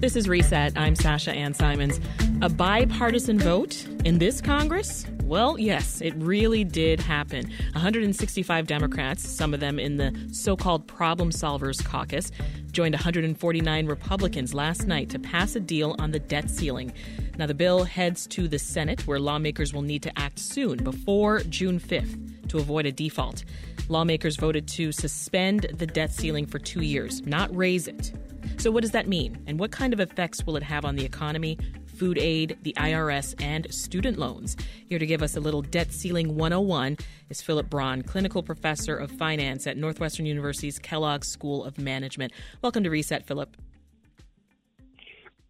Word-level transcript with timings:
This 0.00 0.14
is 0.14 0.28
Reset. 0.28 0.78
I'm 0.78 0.94
Sasha 0.94 1.32
Ann 1.32 1.54
Simons. 1.54 1.98
A 2.40 2.48
bipartisan 2.48 3.36
vote 3.36 3.84
in 4.04 4.18
this 4.18 4.40
Congress? 4.40 5.04
Well, 5.24 5.58
yes, 5.58 6.00
it 6.00 6.14
really 6.18 6.62
did 6.62 7.00
happen. 7.00 7.50
165 7.72 8.68
Democrats, 8.68 9.28
some 9.28 9.52
of 9.52 9.58
them 9.58 9.80
in 9.80 9.96
the 9.96 10.16
so 10.30 10.54
called 10.56 10.86
Problem 10.86 11.30
Solvers 11.30 11.84
Caucus, 11.84 12.30
joined 12.70 12.94
149 12.94 13.86
Republicans 13.86 14.54
last 14.54 14.86
night 14.86 15.10
to 15.10 15.18
pass 15.18 15.56
a 15.56 15.60
deal 15.60 15.96
on 15.98 16.12
the 16.12 16.20
debt 16.20 16.48
ceiling. 16.48 16.92
Now, 17.36 17.46
the 17.46 17.54
bill 17.54 17.82
heads 17.82 18.28
to 18.28 18.46
the 18.46 18.60
Senate, 18.60 19.04
where 19.04 19.18
lawmakers 19.18 19.74
will 19.74 19.82
need 19.82 20.04
to 20.04 20.16
act 20.16 20.38
soon, 20.38 20.84
before 20.84 21.40
June 21.40 21.80
5th, 21.80 22.48
to 22.50 22.58
avoid 22.58 22.86
a 22.86 22.92
default. 22.92 23.42
Lawmakers 23.88 24.36
voted 24.36 24.68
to 24.68 24.92
suspend 24.92 25.62
the 25.74 25.86
debt 25.86 26.12
ceiling 26.12 26.46
for 26.46 26.58
two 26.58 26.82
years, 26.82 27.24
not 27.26 27.54
raise 27.56 27.88
it. 27.88 28.12
So, 28.58 28.70
what 28.70 28.82
does 28.82 28.90
that 28.90 29.08
mean? 29.08 29.42
And 29.46 29.58
what 29.58 29.70
kind 29.70 29.92
of 29.92 30.00
effects 30.00 30.44
will 30.44 30.56
it 30.56 30.62
have 30.62 30.84
on 30.84 30.96
the 30.96 31.04
economy, 31.04 31.58
food 31.86 32.18
aid, 32.18 32.58
the 32.62 32.74
IRS, 32.76 33.34
and 33.42 33.72
student 33.72 34.18
loans? 34.18 34.56
Here 34.86 34.98
to 34.98 35.06
give 35.06 35.22
us 35.22 35.36
a 35.36 35.40
little 35.40 35.62
debt 35.62 35.92
ceiling 35.92 36.36
101 36.36 36.98
is 37.30 37.40
Philip 37.40 37.70
Braun, 37.70 38.02
clinical 38.02 38.42
professor 38.42 38.96
of 38.96 39.10
finance 39.10 39.66
at 39.66 39.76
Northwestern 39.76 40.26
University's 40.26 40.78
Kellogg 40.78 41.24
School 41.24 41.64
of 41.64 41.78
Management. 41.78 42.32
Welcome 42.62 42.84
to 42.84 42.90
Reset, 42.90 43.24
Philip. 43.24 43.56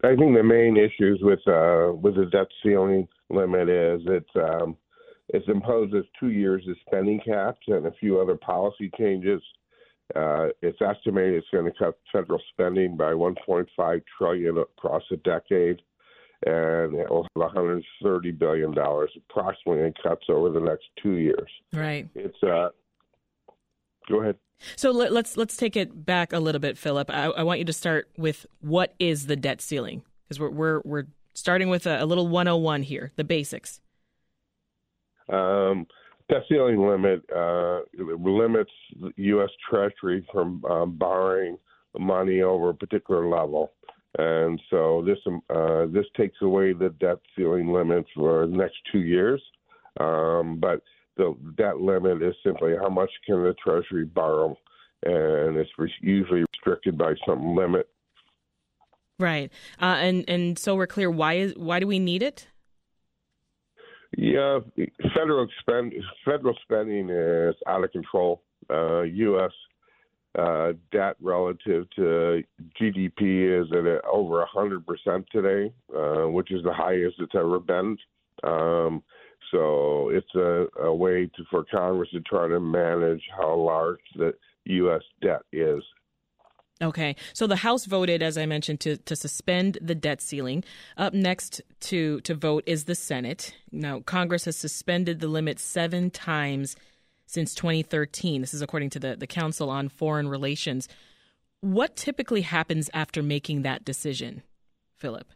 I 0.03 0.15
think 0.15 0.35
the 0.35 0.43
main 0.43 0.77
issues 0.77 1.19
with 1.21 1.45
uh, 1.45 1.91
with 1.93 2.15
the 2.15 2.25
debt 2.31 2.47
ceiling 2.63 3.07
limit 3.29 3.67
is 3.67 4.01
it 4.05 4.25
um, 4.35 4.77
it 5.29 5.43
imposes 5.47 6.05
two 6.19 6.31
years 6.31 6.63
of 6.67 6.75
spending 6.87 7.19
caps 7.25 7.61
and 7.67 7.85
a 7.85 7.91
few 7.99 8.19
other 8.19 8.35
policy 8.35 8.91
changes. 8.97 9.41
Uh, 10.15 10.47
it's 10.63 10.81
estimated 10.81 11.35
it's 11.35 11.47
going 11.53 11.65
to 11.65 11.77
cut 11.77 11.99
federal 12.11 12.41
spending 12.51 12.97
by 12.97 13.11
1.5 13.11 14.01
trillion 14.17 14.57
across 14.57 15.03
a 15.11 15.17
decade, 15.17 15.81
and 16.47 16.95
it 16.95 17.09
will 17.09 17.27
have 17.35 17.53
130 17.53 18.31
billion 18.31 18.73
dollars 18.73 19.11
approximately 19.29 19.83
in 19.83 19.93
cuts 20.01 20.25
over 20.29 20.49
the 20.49 20.59
next 20.59 20.85
two 21.01 21.17
years. 21.17 21.49
Right. 21.71 22.09
It's 22.15 22.41
uh, 22.41 22.69
go 24.09 24.21
ahead. 24.21 24.37
So 24.75 24.89
let, 24.91 25.09
us 25.09 25.13
let's, 25.13 25.37
let's 25.37 25.57
take 25.57 25.75
it 25.75 26.05
back 26.05 26.33
a 26.33 26.39
little 26.39 26.59
bit, 26.59 26.77
Philip. 26.77 27.11
I, 27.11 27.25
I 27.25 27.43
want 27.43 27.59
you 27.59 27.65
to 27.65 27.73
start 27.73 28.09
with 28.17 28.47
what 28.61 28.95
is 28.97 29.27
the 29.27 29.35
debt 29.35 29.61
ceiling 29.61 30.01
because 30.23 30.39
we're 30.39 30.49
we're 30.49 30.81
we're 30.83 31.05
starting 31.35 31.69
with 31.69 31.85
a, 31.85 32.03
a, 32.03 32.05
little 32.05 32.27
101 32.27 32.83
here, 32.83 33.11
the 33.15 33.23
basics. 33.23 33.79
Um, 35.31 35.85
debt 36.29 36.43
ceiling 36.47 36.85
limit 36.85 37.23
uh, 37.35 37.79
limits 37.97 38.71
the 38.99 39.11
U.S. 39.17 39.49
Treasury 39.69 40.25
from 40.31 40.63
um, 40.65 40.97
borrowing 40.97 41.57
money 41.97 42.41
over 42.41 42.69
a 42.69 42.73
particular 42.73 43.27
level, 43.27 43.73
and 44.17 44.61
so 44.69 45.03
this 45.05 45.17
uh, 45.49 45.85
this 45.87 46.05
takes 46.15 46.37
away 46.41 46.73
the 46.73 46.89
debt 46.99 47.17
ceiling 47.35 47.71
limit 47.71 48.05
for 48.15 48.47
the 48.47 48.55
next 48.55 48.77
two 48.91 49.01
years, 49.01 49.41
um, 49.99 50.57
but 50.59 50.81
the 51.17 51.35
debt 51.57 51.79
limit 51.79 52.23
is 52.23 52.35
simply 52.43 52.73
how 52.81 52.89
much 52.89 53.11
can 53.25 53.43
the 53.43 53.53
Treasury 53.63 54.05
borrow, 54.05 54.57
and 55.03 55.57
it's 55.57 55.69
usually 56.01 56.45
restricted 56.53 56.97
by 56.97 57.13
some 57.27 57.55
limit. 57.55 57.89
Right, 59.19 59.51
uh, 59.81 59.97
and 59.99 60.25
and 60.27 60.57
so 60.57 60.75
we're 60.75 60.87
clear. 60.87 61.11
Why 61.11 61.33
is 61.35 61.53
why 61.55 61.79
do 61.79 61.87
we 61.87 61.99
need 61.99 62.23
it? 62.23 62.47
Yeah, 64.17 64.59
federal 65.15 65.47
spend 65.59 65.93
federal 66.25 66.55
spending 66.63 67.09
is 67.09 67.55
out 67.67 67.83
of 67.83 67.91
control. 67.91 68.41
Uh, 68.69 69.01
U.S. 69.01 69.51
Uh, 70.37 70.73
debt 70.91 71.15
relative 71.21 71.89
to 71.95 72.43
GDP 72.79 73.61
is 73.61 73.67
at 73.71 74.05
over 74.11 74.45
hundred 74.45 74.85
percent 74.85 75.25
today, 75.31 75.73
uh, 75.95 76.27
which 76.27 76.51
is 76.51 76.63
the 76.63 76.73
highest 76.73 77.17
it's 77.19 77.35
ever 77.35 77.59
been. 77.59 77.97
Um, 78.43 79.03
so 79.51 80.09
it's 80.09 80.35
a, 80.35 80.67
a 80.83 80.93
way 80.93 81.25
to, 81.25 81.43
for 81.49 81.63
Congress 81.63 82.09
to 82.11 82.21
try 82.21 82.47
to 82.47 82.59
manage 82.59 83.23
how 83.37 83.55
large 83.55 83.99
the 84.15 84.33
U.S. 84.65 85.01
debt 85.21 85.41
is. 85.51 85.83
Okay, 86.81 87.17
so 87.33 87.45
the 87.45 87.57
House 87.57 87.85
voted, 87.85 88.23
as 88.23 88.37
I 88.37 88.45
mentioned, 88.45 88.79
to, 88.81 88.95
to 88.95 89.15
suspend 89.15 89.77
the 89.81 89.95
debt 89.95 90.21
ceiling. 90.21 90.63
Up 90.95 91.13
next 91.13 91.61
to, 91.81 92.21
to 92.21 92.33
vote 92.33 92.63
is 92.65 92.85
the 92.85 92.95
Senate. 92.95 93.53
Now, 93.69 93.99
Congress 93.99 94.45
has 94.45 94.55
suspended 94.55 95.19
the 95.19 95.27
limit 95.27 95.59
seven 95.59 96.09
times 96.09 96.77
since 97.25 97.53
2013. 97.53 98.39
This 98.39 98.53
is 98.53 98.61
according 98.61 98.91
to 98.91 98.99
the, 98.99 99.17
the 99.17 99.27
Council 99.27 99.69
on 99.69 99.89
Foreign 99.89 100.29
Relations. 100.29 100.87
What 101.59 101.97
typically 101.97 102.41
happens 102.41 102.89
after 102.93 103.21
making 103.21 103.63
that 103.63 103.83
decision, 103.83 104.43
Philip? 104.95 105.27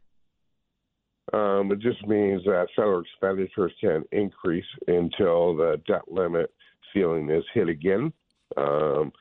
Um, 1.34 1.72
it 1.74 1.80
just 1.80 2.08
means 2.08 2.44
that 2.46 2.68
federal 2.74 3.02
expenditures 3.02 3.74
can 3.82 4.04
increase 4.14 4.66
until 4.88 5.58
the 5.58 5.82
debt 5.86 6.10
limit 6.10 6.54
ceiling 6.94 7.30
is 7.30 7.44
hit 7.54 7.68
again. 7.68 8.14
Um, 8.56 9.12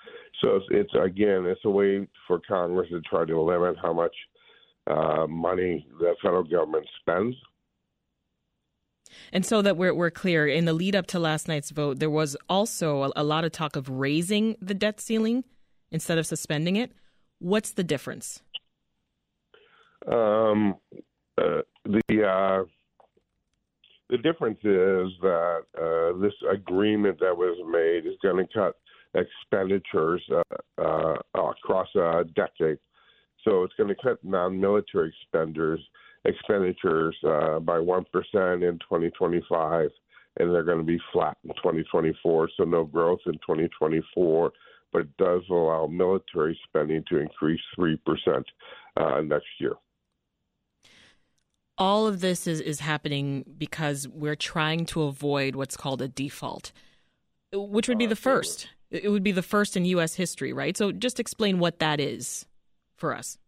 so 0.42 0.56
it's, 0.56 0.66
it's, 0.70 0.94
again, 0.94 1.47
it's 1.47 1.64
a 1.64 1.70
way 1.70 2.06
for 2.26 2.41
Congress 2.41 2.88
to 2.91 3.00
try 3.03 3.25
to 3.25 3.41
limit 3.41 3.76
how 3.80 3.92
much 3.92 4.14
uh, 4.91 5.26
money 5.26 5.86
the 6.00 6.14
federal 6.20 6.42
government 6.42 6.86
spends. 7.00 7.36
And 9.32 9.47
so 9.47 9.62
that 9.62 9.76
we're, 9.76 9.94
we're 9.94 10.10
clear, 10.10 10.47
in 10.47 10.64
the 10.64 10.72
lead 10.72 10.97
up 10.97 11.06
to 11.08 11.19
last 11.19 11.47
night's 11.47 11.70
vote, 11.70 11.98
there 11.98 12.10
was 12.10 12.36
also 12.48 13.04
a, 13.04 13.12
a 13.16 13.25
lot 13.25 13.44
of 13.44 13.52
talk 13.52 13.76
of 13.76 13.88
raising 13.88 14.56
the 14.60 14.75
debt 14.75 15.00
ceiling 15.00 15.44
instead 15.91 16.19
of 16.19 16.26
suspending 16.26 16.76
it. 16.76 16.92
What's 17.38 17.72
the 17.72 17.84
difference? 17.84 18.42
Um, 20.10 20.76
uh, 21.38 21.60
the 21.84 22.25
uh, 22.25 22.64
the 24.10 24.19
difference 24.19 24.58
is 24.58 25.12
that 25.22 25.60
uh, 25.78 26.20
this 26.20 26.34
agreement 26.50 27.19
that 27.20 27.36
was 27.36 27.56
made 27.70 28.10
is 28.10 28.19
going 28.22 28.47
to 28.47 28.52
cut 28.52 28.76
expenditures 29.14 30.22
uh, 30.30 30.82
uh, 30.82 31.14
across 31.34 31.88
a 31.94 32.24
decade. 32.34 32.78
So 33.44 33.64
it's 33.64 33.74
going 33.76 33.88
to 33.88 33.96
cut 34.02 34.18
non-military 34.22 35.12
expenditures 35.22 35.80
expenditures 36.24 37.16
uh, 37.26 37.58
by 37.58 37.80
one 37.80 38.04
percent 38.12 38.62
in 38.62 38.78
2025, 38.78 39.90
and 40.38 40.54
they're 40.54 40.62
going 40.62 40.78
to 40.78 40.84
be 40.84 41.00
flat 41.12 41.36
in 41.42 41.50
2024. 41.56 42.50
So 42.56 42.64
no 42.64 42.84
growth 42.84 43.18
in 43.26 43.32
2024, 43.34 44.52
but 44.92 45.00
it 45.00 45.16
does 45.16 45.42
allow 45.50 45.88
military 45.88 46.56
spending 46.68 47.02
to 47.08 47.18
increase 47.18 47.60
three 47.74 48.00
percent 48.06 48.46
next 49.24 49.46
year 49.58 49.74
all 51.78 52.06
of 52.06 52.20
this 52.20 52.46
is, 52.46 52.60
is 52.60 52.80
happening 52.80 53.44
because 53.58 54.06
we're 54.06 54.36
trying 54.36 54.86
to 54.86 55.02
avoid 55.02 55.56
what's 55.56 55.76
called 55.76 56.00
a 56.00 56.06
default, 56.06 56.70
which 57.52 57.88
would 57.88 57.98
be 57.98 58.06
the 58.06 58.14
first. 58.14 58.68
It 58.92 59.08
would 59.08 59.22
be 59.22 59.32
the 59.32 59.42
first 59.42 59.76
in 59.76 59.84
U.S. 59.86 60.14
history, 60.14 60.53
right? 60.53 60.76
So 60.76 60.92
just 60.92 61.19
explain 61.19 61.58
what 61.58 61.78
that 61.78 61.98
is 61.98 62.47
for 62.97 63.16
us. 63.16 63.38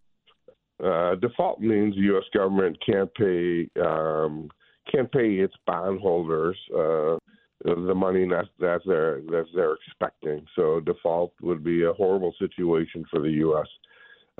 Uh, 0.82 1.14
default 1.16 1.60
means 1.60 1.94
the 1.94 2.00
U.S. 2.02 2.24
government 2.34 2.76
can't 2.84 3.12
pay 3.14 3.68
um, 3.80 4.48
can't 4.92 5.10
pay 5.12 5.34
its 5.34 5.54
bondholders 5.66 6.58
uh, 6.76 7.16
the 7.64 7.94
money 7.94 8.26
that 8.28 8.46
that 8.58 8.80
they're 8.86 9.20
that 9.22 9.46
they're 9.54 9.74
expecting. 9.86 10.44
So 10.56 10.80
default 10.80 11.32
would 11.42 11.62
be 11.62 11.84
a 11.84 11.92
horrible 11.92 12.34
situation 12.38 13.04
for 13.10 13.20
the 13.20 13.30
U.S. 13.30 13.68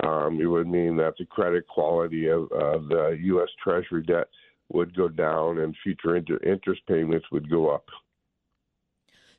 Um, 0.03 0.39
it 0.41 0.47
would 0.47 0.67
mean 0.67 0.97
that 0.97 1.13
the 1.17 1.25
credit 1.25 1.67
quality 1.67 2.27
of 2.27 2.43
uh, 2.51 2.79
the 2.89 3.17
U.S. 3.21 3.49
Treasury 3.63 4.03
debt 4.03 4.27
would 4.73 4.95
go 4.95 5.07
down 5.07 5.59
and 5.59 5.75
future 5.83 6.15
inter- 6.15 6.39
interest 6.45 6.81
payments 6.87 7.25
would 7.31 7.49
go 7.49 7.69
up. 7.69 7.85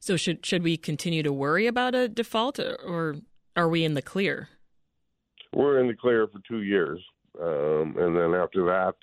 So 0.07 0.17
should 0.17 0.47
should 0.47 0.63
we 0.63 0.77
continue 0.77 1.25
to 1.25 1.33
worry 1.33 1.67
about 1.67 1.97
a 1.97 2.07
default, 2.07 2.61
or 2.61 3.17
are 3.57 3.69
we 3.69 3.85
in 3.85 3.95
the 3.95 4.03
clear? 4.03 4.49
We're 5.53 5.81
in 5.81 5.89
the 5.89 5.95
clear 5.95 6.29
for 6.29 6.41
two 6.47 6.63
years, 6.63 7.01
um, 7.43 7.97
and 7.99 8.17
then 8.17 8.33
after 8.35 8.65
that, 8.67 8.95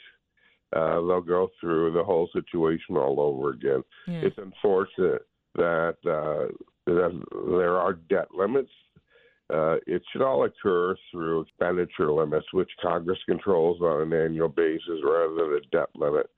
uh, 0.74 1.02
they'll 1.02 1.20
go 1.20 1.50
through 1.60 1.92
the 1.92 2.04
whole 2.04 2.30
situation 2.32 2.96
all 2.96 3.20
over 3.20 3.50
again. 3.50 3.84
Yeah. 4.08 4.22
It's 4.22 4.38
unfortunate 4.38 5.28
that 5.56 5.98
uh, 6.06 6.54
that 6.86 7.24
there 7.50 7.78
are 7.78 7.94
debt 7.94 8.30
limits 8.34 8.72
uh, 9.54 9.76
it 9.86 10.02
should 10.12 10.22
all 10.22 10.46
occur 10.46 10.96
through 11.12 11.42
expenditure 11.42 12.12
limits, 12.12 12.46
which 12.54 12.70
Congress 12.82 13.20
controls 13.28 13.82
on 13.82 14.02
an 14.02 14.14
annual 14.14 14.48
basis 14.48 15.00
rather 15.04 15.34
than 15.36 15.60
a 15.62 15.70
debt 15.72 15.90
limit. 15.96 16.30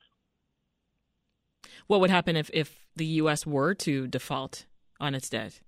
What 1.88 2.00
would 2.00 2.10
happen 2.10 2.36
if, 2.36 2.50
if 2.52 2.85
the 2.96 3.06
U.S. 3.06 3.46
were 3.46 3.74
to 3.76 4.08
default 4.08 4.66
on 5.00 5.16
its 5.16 5.30
debt? 5.30 5.60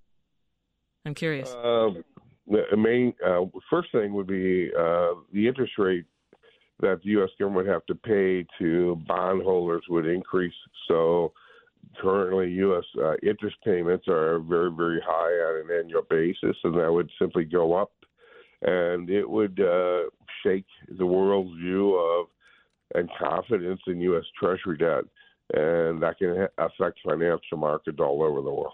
I'm 1.05 1.13
curious. 1.13 1.49
Um, 1.51 2.03
the 2.47 2.77
main 2.77 3.13
uh, 3.25 3.41
first 3.69 3.91
thing 3.91 4.13
would 4.13 4.27
be 4.27 4.69
uh, 4.77 5.13
the 5.33 5.47
interest 5.47 5.73
rate 5.77 6.05
that 6.79 7.01
the 7.03 7.09
U.S. 7.11 7.29
government 7.39 7.67
would 7.67 7.73
have 7.73 7.85
to 7.87 7.95
pay 7.95 8.45
to 8.59 9.01
bondholders 9.07 9.83
would 9.89 10.05
increase. 10.05 10.53
So 10.87 11.33
currently 11.99 12.51
U.S. 12.51 12.83
Uh, 13.01 13.15
interest 13.23 13.57
payments 13.65 14.07
are 14.07 14.39
very, 14.39 14.71
very 14.71 15.01
high 15.03 15.31
on 15.31 15.65
an 15.65 15.77
annual 15.79 16.03
basis, 16.09 16.55
and 16.63 16.75
that 16.75 16.91
would 16.91 17.09
simply 17.19 17.45
go 17.45 17.73
up. 17.73 17.91
And 18.61 19.09
it 19.09 19.29
would 19.29 19.59
uh, 19.59 20.09
shake 20.43 20.65
the 20.97 21.05
world's 21.05 21.55
view 21.59 21.95
of 21.95 22.27
and 22.95 23.09
confidence 23.19 23.81
in 23.87 23.99
U.S. 24.01 24.23
Treasury 24.39 24.77
debt, 24.77 25.03
and 25.53 26.01
that 26.01 26.17
can 26.17 26.47
affect 26.57 26.99
financial 27.07 27.57
markets 27.57 27.97
all 27.99 28.23
over 28.23 28.41
the 28.41 28.49
world. 28.49 28.73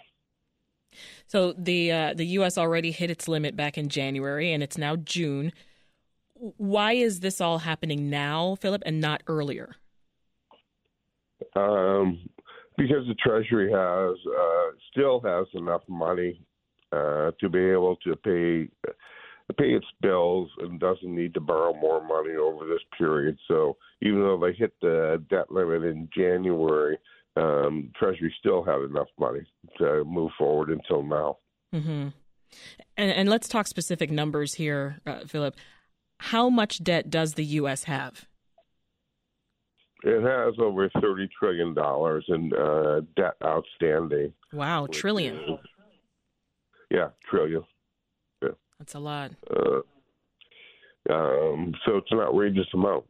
So 1.28 1.54
the 1.54 1.92
uh, 1.92 2.14
the 2.14 2.26
U.S. 2.38 2.58
already 2.58 2.92
hit 2.92 3.10
its 3.10 3.28
limit 3.28 3.56
back 3.56 3.78
in 3.78 3.90
January, 3.90 4.52
and 4.54 4.62
it's 4.62 4.78
now 4.78 4.96
June. 4.96 5.52
Why 6.36 6.94
is 6.94 7.22
this 7.22 7.42
all 7.42 7.60
happening 7.60 8.10
now, 8.10 8.56
Philip, 8.56 8.84
and 8.86 9.00
not 9.00 9.24
earlier? 9.28 9.76
Um, 11.56 12.20
because 12.78 13.08
the 13.08 13.16
Treasury 13.16 13.72
has 13.72 14.18
uh, 14.28 14.78
still 14.92 15.20
has 15.22 15.48
enough 15.54 15.82
money 15.88 16.42
uh, 16.92 17.32
to 17.40 17.50
be 17.50 17.60
able 17.60 17.96
to 17.98 18.16
pay 18.18 18.70
pay 19.54 19.72
its 19.72 19.86
bills 20.02 20.50
and 20.60 20.80
doesn't 20.80 21.16
need 21.16 21.34
to 21.34 21.40
borrow 21.40 21.74
more 21.74 22.06
money 22.06 22.36
over 22.36 22.66
this 22.66 22.82
period. 22.98 23.38
So 23.48 23.78
even 24.02 24.22
though 24.22 24.40
they 24.40 24.54
hit 24.54 24.74
the 24.82 25.24
debt 25.30 25.52
limit 25.52 25.84
in 25.84 26.10
January, 26.16 26.98
um, 27.36 27.92
Treasury 27.98 28.34
still 28.40 28.64
had 28.64 28.82
enough 28.82 29.08
money 29.20 29.42
to 29.78 30.04
move 30.06 30.32
forward 30.38 30.70
until 30.70 31.04
now. 31.04 31.38
Mm-hmm. 31.74 32.10
And, 32.98 33.12
and, 33.12 33.30
let's 33.30 33.48
talk 33.48 33.66
specific 33.66 34.12
numbers 34.12 34.54
here, 34.54 35.00
uh, 35.08 35.22
Philip. 35.26 35.56
How 36.20 36.50
much 36.50 36.84
debt 36.84 37.10
does 37.10 37.34
the 37.34 37.46
U.S. 37.46 37.86
have? 37.86 38.26
It 40.04 40.22
has 40.22 40.54
over 40.60 40.90
thirty 41.02 41.28
trillion 41.40 41.74
dollars 41.74 42.26
in 42.28 42.52
uh, 42.54 43.02
debt 43.16 43.36
outstanding. 43.44 44.34
Wow, 44.52 44.86
trillion. 44.92 45.36
Is, 45.36 45.60
yeah, 46.92 47.08
trillion. 47.28 47.64
That's 48.84 48.96
a 48.96 49.00
lot. 49.00 49.32
Uh, 49.50 49.80
um, 51.10 51.74
so 51.86 51.96
it's 51.96 52.12
an 52.12 52.20
outrageous 52.20 52.68
amount. 52.74 53.06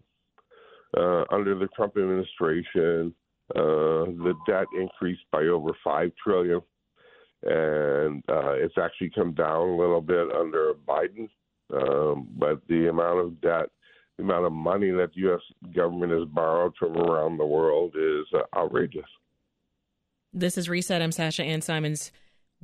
Uh, 0.96 1.24
under 1.32 1.58
the 1.58 1.68
Trump 1.76 1.98
administration, 1.98 3.12
uh, 3.56 4.06
the 4.06 4.36
debt 4.46 4.68
increased 4.80 5.24
by 5.32 5.42
over 5.46 5.72
five 5.84 6.12
trillion, 6.24 6.62
and 7.42 8.24
uh, 8.30 8.52
it's 8.52 8.76
actually 8.80 9.10
come 9.16 9.34
down 9.34 9.70
a 9.70 9.76
little 9.76 10.00
bit 10.00 10.32
under 10.32 10.76
Biden. 10.88 11.28
Um, 11.74 12.28
but 12.38 12.62
the 12.70 12.90
amount 12.90 13.22
of 13.22 13.42
debt 13.42 13.70
the 14.18 14.24
amount 14.24 14.46
of 14.46 14.52
money 14.52 14.92
that 14.92 15.10
the 15.16 15.22
U.S. 15.22 15.42
government 15.76 16.12
has 16.12 16.30
borrowed 16.30 16.76
from 16.78 16.96
around 16.98 17.40
the 17.40 17.48
world 17.48 17.96
is 17.96 18.28
uh, 18.36 18.44
outrageous. 18.56 19.10
This 20.34 20.56
is 20.56 20.70
Reset. 20.70 21.02
I'm 21.02 21.12
Sasha 21.12 21.44
Ann 21.44 21.62
Simons. 21.62 22.12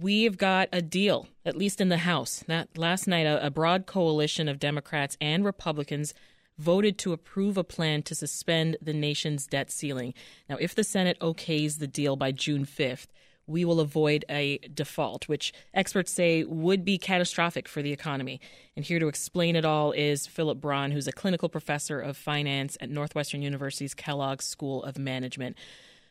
We've 0.02 0.38
got 0.38 0.70
a 0.72 0.82
deal, 0.82 1.28
at 1.44 1.58
least 1.58 1.82
in 1.82 1.90
the 1.90 1.98
House. 1.98 2.46
That 2.48 2.78
last 2.78 3.06
night, 3.06 3.26
a, 3.26 3.46
a 3.46 3.50
broad 3.50 3.86
coalition 3.86 4.48
of 4.48 4.58
Democrats 4.58 5.18
and 5.20 5.44
Republicans 5.44 6.14
voted 6.58 6.98
to 7.00 7.12
approve 7.12 7.58
a 7.58 7.66
plan 7.66 8.04
to 8.04 8.16
suspend 8.16 8.78
the 8.82 8.94
nation's 8.94 9.46
debt 9.46 9.70
ceiling. 9.70 10.14
Now, 10.48 10.56
if 10.56 10.74
the 10.74 10.86
Senate 10.86 11.20
okays 11.20 11.80
the 11.80 11.88
deal 11.88 12.16
by 12.16 12.32
June 12.32 12.66
5th, 12.66 13.08
we 13.46 13.66
will 13.66 13.82
avoid 13.82 14.24
a 14.30 14.60
default, 14.74 15.28
which 15.28 15.52
experts 15.74 16.14
say 16.14 16.46
would 16.46 16.86
be 16.86 16.98
catastrophic 16.98 17.68
for 17.68 17.82
the 17.82 17.92
economy. 17.92 18.40
And 18.78 18.86
here 18.86 19.00
to 19.00 19.08
explain 19.10 19.58
it 19.58 19.66
all 19.66 19.92
is 19.92 20.28
Philip 20.28 20.62
Braun, 20.62 20.92
who's 20.92 21.08
a 21.08 21.12
clinical 21.12 21.50
professor 21.50 22.00
of 22.00 22.16
finance 22.16 22.78
at 22.80 22.90
Northwestern 22.90 23.42
University's 23.42 23.96
Kellogg 23.96 24.42
School 24.42 24.82
of 24.84 24.98
Management. 24.98 25.58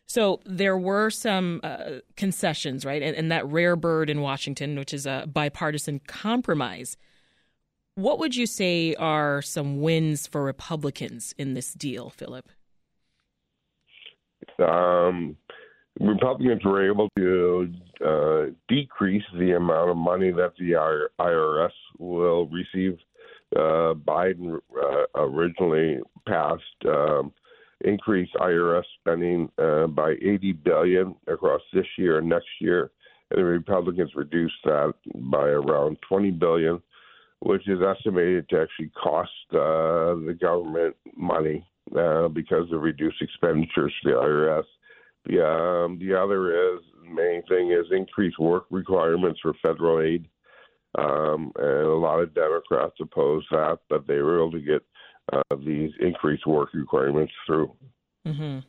So 0.09 0.41
there 0.47 0.79
were 0.79 1.11
some 1.11 1.61
uh, 1.63 2.01
concessions, 2.17 2.87
right? 2.87 3.03
And, 3.03 3.15
and, 3.15 3.31
that 3.31 3.47
rare 3.47 3.77
bird 3.77 4.09
in 4.09 4.23
Washington, 4.23 4.79
which 4.79 4.95
is 4.95 5.05
a 5.05 5.27
bipartisan 5.31 6.01
compromise. 6.07 6.97
What 7.95 8.19
would 8.19 8.35
you 8.35 8.47
say 8.47 8.95
are 8.95 9.43
some 9.43 9.83
wins 9.83 10.27
for 10.27 10.43
Republicans 10.43 11.35
in 11.37 11.53
this 11.53 11.75
deal, 11.75 12.09
Philip? 12.09 12.49
Um, 14.59 15.37
Republicans 16.01 16.65
were 16.65 16.89
able 16.89 17.11
to 17.19 17.75
uh, 18.03 18.53
decrease 18.67 19.25
the 19.39 19.57
amount 19.57 19.91
of 19.91 19.99
money 19.99 20.31
that 20.31 20.55
the 20.59 20.73
IRS 21.21 21.71
will 21.99 22.47
receive. 22.47 22.97
Uh, 23.55 23.93
Biden 23.95 24.57
uh, 24.57 25.05
originally 25.21 25.99
passed 26.27 26.63
um, 26.87 27.33
increased 27.85 28.35
IRS 28.35 28.85
spending 29.01 29.51
uh, 29.59 29.87
by 29.87 30.13
80 30.23 30.53
billion 30.65 31.15
across 31.27 31.61
this 31.73 31.87
year 31.97 32.19
and 32.19 32.29
next 32.29 32.49
year, 32.61 32.91
and 33.31 33.39
the 33.39 33.45
Republicans 33.45 34.11
reduced 34.15 34.57
that 34.65 34.95
by 35.15 35.49
around 35.49 35.99
20 36.09 36.31
billion, 36.33 36.83
which 37.41 37.69
is 37.69 37.79
estimated 37.83 38.49
to 38.49 38.61
actually 38.61 38.91
cost 39.01 39.31
uh, 39.53 40.15
the 40.27 40.37
government 40.41 40.97
money 41.17 41.67
uh, 41.97 42.29
because 42.29 42.71
of 42.73 42.83
reduced 42.83 43.23
expenditures 43.23 43.95
to 44.03 44.11
the 44.11 44.17
IRS. 44.17 44.65
The 45.27 45.47
um, 45.47 45.99
the 45.99 46.15
other 46.15 46.75
is 46.75 46.81
main 47.05 47.43
thing 47.49 47.71
is 47.71 47.87
increased 47.93 48.39
work 48.39 48.65
requirements 48.71 49.41
for 49.41 49.55
federal 49.63 50.01
aid, 50.01 50.27
um, 50.97 51.53
and 51.57 51.87
a 51.87 51.95
lot 51.95 52.21
of 52.21 52.35
Democrats 52.35 52.95
oppose 53.01 53.45
that, 53.51 53.79
but 53.89 54.07
they 54.07 54.19
were 54.19 54.39
able 54.39 54.53
to 54.53 54.61
get 54.61 54.83
uh, 55.33 55.57
these 55.65 55.91
increased 56.01 56.47
work 56.47 56.71
requirements 56.75 57.33
through. 57.47 57.73
Mm-hmm. 58.27 58.61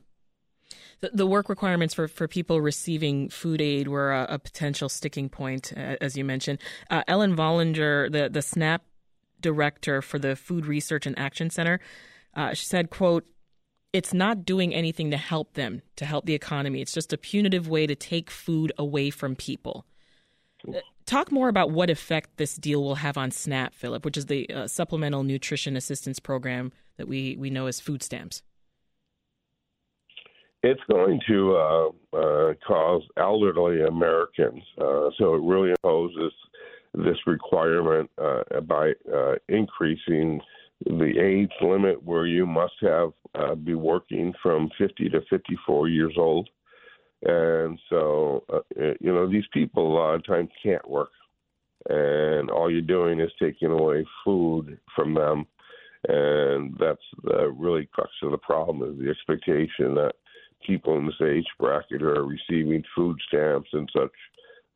The, 1.01 1.11
the, 1.13 1.25
work 1.25 1.47
requirements 1.49 1.93
for, 1.93 2.07
for 2.07 2.27
people 2.27 2.59
receiving 2.61 3.29
food 3.29 3.61
aid 3.61 3.87
were 3.87 4.11
a, 4.11 4.27
a 4.31 4.39
potential 4.39 4.89
sticking 4.89 5.29
point, 5.29 5.71
as 5.73 6.17
you 6.17 6.25
mentioned. 6.25 6.59
Uh, 6.89 7.03
Ellen 7.07 7.35
Vollinger, 7.35 8.11
the, 8.11 8.29
the 8.29 8.41
SNAP 8.41 8.83
director 9.39 10.01
for 10.01 10.19
the 10.19 10.35
Food 10.35 10.65
Research 10.65 11.05
and 11.05 11.17
Action 11.17 11.49
Center, 11.49 11.79
uh, 12.35 12.53
she 12.53 12.65
said, 12.65 12.89
quote, 12.89 13.25
it's 13.91 14.13
not 14.13 14.45
doing 14.45 14.73
anything 14.73 15.09
to 15.11 15.17
help 15.17 15.53
them, 15.53 15.81
to 15.95 16.05
help 16.05 16.25
the 16.25 16.35
economy. 16.35 16.81
It's 16.81 16.93
just 16.93 17.13
a 17.13 17.17
punitive 17.17 17.67
way 17.67 17.87
to 17.87 17.95
take 17.95 18.29
food 18.29 18.71
away 18.77 19.09
from 19.09 19.35
people. 19.35 19.85
Uh, 21.09 21.15
talk 21.15 21.31
more 21.31 21.49
about 21.49 21.71
what 21.71 21.89
effect 21.89 22.37
this 22.37 22.55
deal 22.55 22.83
will 22.83 22.95
have 22.95 23.17
on 23.17 23.31
SNAP, 23.31 23.73
Philip, 23.73 24.05
which 24.05 24.17
is 24.17 24.27
the 24.27 24.49
uh, 24.49 24.67
Supplemental 24.67 25.23
Nutrition 25.23 25.75
Assistance 25.75 26.19
Program 26.19 26.71
that 26.97 27.07
we, 27.07 27.35
we 27.37 27.49
know 27.49 27.67
as 27.67 27.79
food 27.79 28.03
stamps. 28.03 28.41
It's 30.61 30.81
going 30.91 31.21
to 31.27 31.55
uh, 31.55 31.87
uh, 32.17 32.53
cause 32.67 33.03
elderly 33.17 33.81
Americans, 33.81 34.61
uh, 34.77 35.09
so 35.17 35.35
it 35.35 35.41
really 35.41 35.71
imposes 35.71 36.33
this 36.93 37.17
requirement 37.25 38.09
uh, 38.21 38.59
by 38.61 38.91
increasing 39.47 40.41
the 40.85 41.13
age 41.21 41.51
limit 41.61 42.03
where 42.03 42.25
you 42.25 42.45
must 42.45 42.73
have 42.81 43.11
uh, 43.35 43.55
be 43.55 43.73
working 43.73 44.33
from 44.41 44.69
50 44.77 45.09
to 45.09 45.21
54 45.29 45.87
years 45.87 46.13
old. 46.17 46.49
And 47.23 47.79
so, 47.89 48.43
uh, 48.51 48.59
you 48.99 49.13
know, 49.13 49.29
these 49.29 49.47
people 49.53 49.91
a 49.91 49.95
lot 49.95 50.15
of 50.15 50.25
times 50.25 50.49
can't 50.63 50.87
work. 50.89 51.09
And 51.89 52.49
all 52.49 52.71
you're 52.71 52.81
doing 52.81 53.19
is 53.19 53.31
taking 53.41 53.71
away 53.71 54.05
food 54.23 54.79
from 54.95 55.13
them. 55.13 55.45
And 56.07 56.75
that's 56.79 57.01
the 57.23 57.49
really 57.49 57.89
crux 57.91 58.11
of 58.23 58.31
the 58.31 58.37
problem 58.37 58.89
is 58.89 58.99
the 58.99 59.09
expectation 59.09 59.95
that 59.95 60.13
people 60.65 60.97
in 60.97 61.05
this 61.05 61.21
age 61.21 61.45
bracket 61.59 62.01
who 62.01 62.07
are 62.07 62.25
receiving 62.25 62.83
food 62.95 63.17
stamps 63.27 63.69
and 63.73 63.89
such 63.93 64.11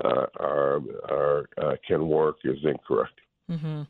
uh, 0.03 0.25
are, 0.39 0.81
are 1.09 1.49
uh, 1.61 1.75
can 1.87 2.07
work 2.07 2.37
is 2.43 2.57
incorrect. 2.63 3.19
Mm-hmm. 3.49 3.83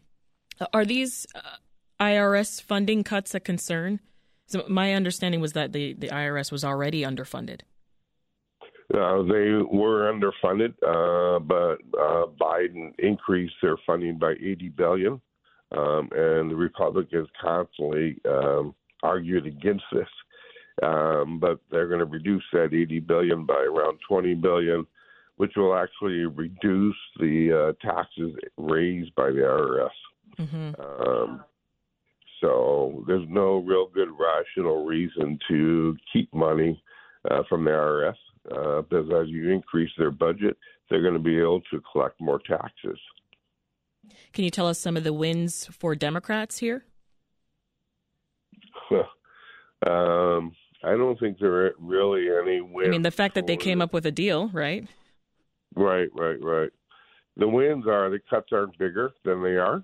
Are 0.73 0.85
these 0.85 1.25
uh, 1.33 1.57
IRS 1.99 2.61
funding 2.61 3.03
cuts 3.03 3.33
a 3.33 3.39
concern? 3.39 3.99
So 4.47 4.65
my 4.67 4.93
understanding 4.93 5.39
was 5.39 5.53
that 5.53 5.71
the, 5.71 5.93
the 5.93 6.09
IRS 6.09 6.51
was 6.51 6.63
already 6.63 7.01
underfunded. 7.01 7.61
Uh, 8.91 9.23
they 9.23 9.53
were 9.71 10.11
underfunded, 10.11 10.73
uh, 10.85 11.39
but 11.39 11.77
uh, 11.97 12.25
Biden 12.39 12.93
increased 12.99 13.55
their 13.61 13.77
funding 13.85 14.19
by 14.19 14.33
80 14.33 14.69
billion, 14.69 15.21
um, 15.71 16.09
and 16.15 16.51
the 16.51 16.55
Republicans 16.55 17.27
constantly 17.41 18.19
um, 18.29 18.75
argued 19.01 19.47
against 19.47 19.85
this. 19.91 20.07
Um, 20.81 21.39
but 21.39 21.59
they're 21.71 21.87
going 21.87 21.99
to 21.99 22.05
reduce 22.05 22.43
that 22.51 22.73
80 22.73 22.99
billion 23.01 23.45
by 23.45 23.61
around 23.61 23.99
20 24.07 24.33
billion, 24.35 24.85
which 25.37 25.53
will 25.55 25.75
actually 25.75 26.25
reduce 26.25 26.95
the 27.19 27.73
uh, 27.83 27.87
taxes 27.87 28.33
raised 28.57 29.13
by 29.15 29.29
the 29.29 29.39
IRS. 29.39 29.89
Mm-hmm. 30.39 30.81
Um, 30.81 31.43
so 32.41 33.03
there's 33.07 33.27
no 33.29 33.59
real 33.59 33.87
good 33.87 34.09
rational 34.19 34.85
reason 34.85 35.39
to 35.47 35.95
keep 36.11 36.33
money 36.33 36.83
uh, 37.29 37.43
from 37.47 37.63
the 37.63 37.71
IRS 37.71 38.15
uh, 38.51 38.81
because 38.81 39.09
as 39.11 39.29
you 39.29 39.49
increase 39.51 39.91
their 39.97 40.11
budget, 40.11 40.57
they're 40.89 41.01
going 41.01 41.13
to 41.13 41.19
be 41.19 41.39
able 41.39 41.61
to 41.71 41.81
collect 41.91 42.19
more 42.19 42.39
taxes. 42.39 42.99
Can 44.33 44.43
you 44.43 44.49
tell 44.49 44.67
us 44.67 44.79
some 44.79 44.97
of 44.97 45.03
the 45.03 45.13
wins 45.13 45.69
for 45.71 45.95
Democrats 45.95 46.57
here? 46.57 46.83
um, 49.87 50.51
I 50.83 50.91
don't 50.97 51.17
think 51.19 51.39
there 51.39 51.65
are 51.65 51.71
really 51.79 52.27
any 52.29 52.61
wins. 52.61 52.87
I 52.87 52.91
mean, 52.91 53.01
the 53.03 53.11
fact 53.11 53.35
that 53.35 53.47
they 53.47 53.57
came 53.57 53.81
up 53.81 53.93
with 53.93 54.05
a 54.05 54.11
deal, 54.11 54.49
right? 54.49 54.85
Right, 55.75 56.09
right, 56.13 56.41
right. 56.43 56.69
The 57.37 57.47
wins 57.47 57.87
are 57.87 58.09
the 58.09 58.19
cuts 58.29 58.49
aren't 58.51 58.77
bigger 58.77 59.11
than 59.23 59.41
they 59.41 59.57
are. 59.57 59.83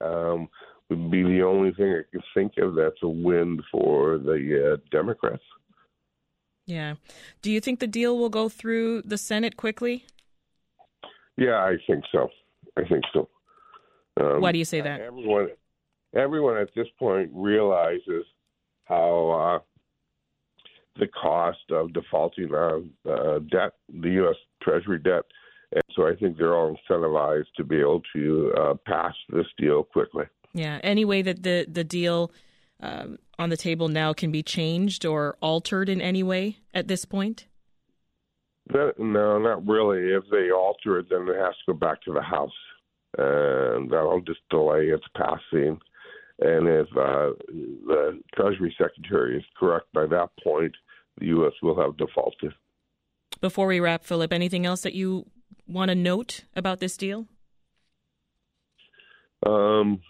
Um, 0.00 0.48
would 0.88 1.10
be 1.10 1.22
the 1.22 1.42
only 1.42 1.72
thing 1.72 1.92
I 1.92 2.02
can 2.10 2.22
think 2.34 2.52
of 2.58 2.74
that's 2.74 3.02
a 3.02 3.08
win 3.08 3.62
for 3.70 4.18
the 4.18 4.72
uh, 4.72 4.76
Democrats. 4.90 5.42
Yeah. 6.68 6.96
Do 7.40 7.50
you 7.50 7.60
think 7.60 7.80
the 7.80 7.86
deal 7.86 8.18
will 8.18 8.28
go 8.28 8.50
through 8.50 9.02
the 9.02 9.16
Senate 9.16 9.56
quickly? 9.56 10.04
Yeah, 11.38 11.64
I 11.64 11.76
think 11.86 12.04
so. 12.12 12.28
I 12.76 12.82
think 12.84 13.04
so. 13.12 13.28
Um, 14.20 14.42
Why 14.42 14.52
do 14.52 14.58
you 14.58 14.66
say 14.66 14.82
that? 14.82 15.00
Everyone, 15.00 15.48
everyone 16.14 16.58
at 16.58 16.68
this 16.76 16.86
point 16.98 17.30
realizes 17.32 18.24
how 18.84 19.30
uh, 19.30 19.58
the 20.98 21.06
cost 21.06 21.70
of 21.70 21.94
defaulting 21.94 22.52
on 22.52 22.90
uh, 23.08 23.38
debt, 23.50 23.72
the 23.88 24.10
U.S. 24.10 24.36
Treasury 24.62 24.98
debt, 24.98 25.24
and 25.72 25.82
so 25.94 26.06
I 26.06 26.16
think 26.16 26.36
they're 26.36 26.54
all 26.54 26.76
incentivized 26.90 27.52
to 27.56 27.64
be 27.64 27.80
able 27.80 28.02
to 28.14 28.52
uh, 28.58 28.74
pass 28.86 29.14
this 29.30 29.46
deal 29.56 29.84
quickly. 29.84 30.24
Yeah. 30.52 30.80
Any 30.82 31.06
way 31.06 31.22
that 31.22 31.42
the 31.42 31.66
the 31.70 31.84
deal 31.84 32.30
um, 32.80 33.18
on 33.38 33.50
the 33.50 33.56
table 33.56 33.88
now 33.88 34.12
can 34.12 34.30
be 34.30 34.42
changed 34.42 35.04
or 35.04 35.36
altered 35.40 35.88
in 35.88 36.00
any 36.00 36.22
way 36.22 36.58
at 36.72 36.88
this 36.88 37.04
point? 37.04 37.46
That, 38.68 38.98
no, 38.98 39.38
not 39.38 39.66
really. 39.66 40.12
If 40.12 40.24
they 40.30 40.50
alter 40.50 40.98
it, 40.98 41.06
then 41.10 41.22
it 41.22 41.36
has 41.36 41.54
to 41.66 41.72
go 41.72 41.74
back 41.74 42.02
to 42.02 42.12
the 42.12 42.22
House, 42.22 42.52
and 43.16 43.90
that'll 43.90 44.20
just 44.20 44.40
delay 44.50 44.88
its 44.88 45.06
passing. 45.16 45.80
And 46.40 46.68
if 46.68 46.86
uh, 46.96 47.32
the 47.48 48.20
Treasury 48.34 48.74
Secretary 48.78 49.38
is 49.38 49.44
correct 49.58 49.86
by 49.92 50.06
that 50.06 50.28
point, 50.44 50.74
the 51.18 51.26
U.S. 51.26 51.52
will 51.62 51.80
have 51.80 51.96
defaulted. 51.96 52.52
Before 53.40 53.66
we 53.66 53.80
wrap, 53.80 54.04
Philip, 54.04 54.32
anything 54.32 54.66
else 54.66 54.82
that 54.82 54.94
you 54.94 55.26
want 55.66 55.88
to 55.90 55.94
note 55.94 56.44
about 56.54 56.80
this 56.80 56.96
deal? 56.96 57.26
Um, 59.44 60.00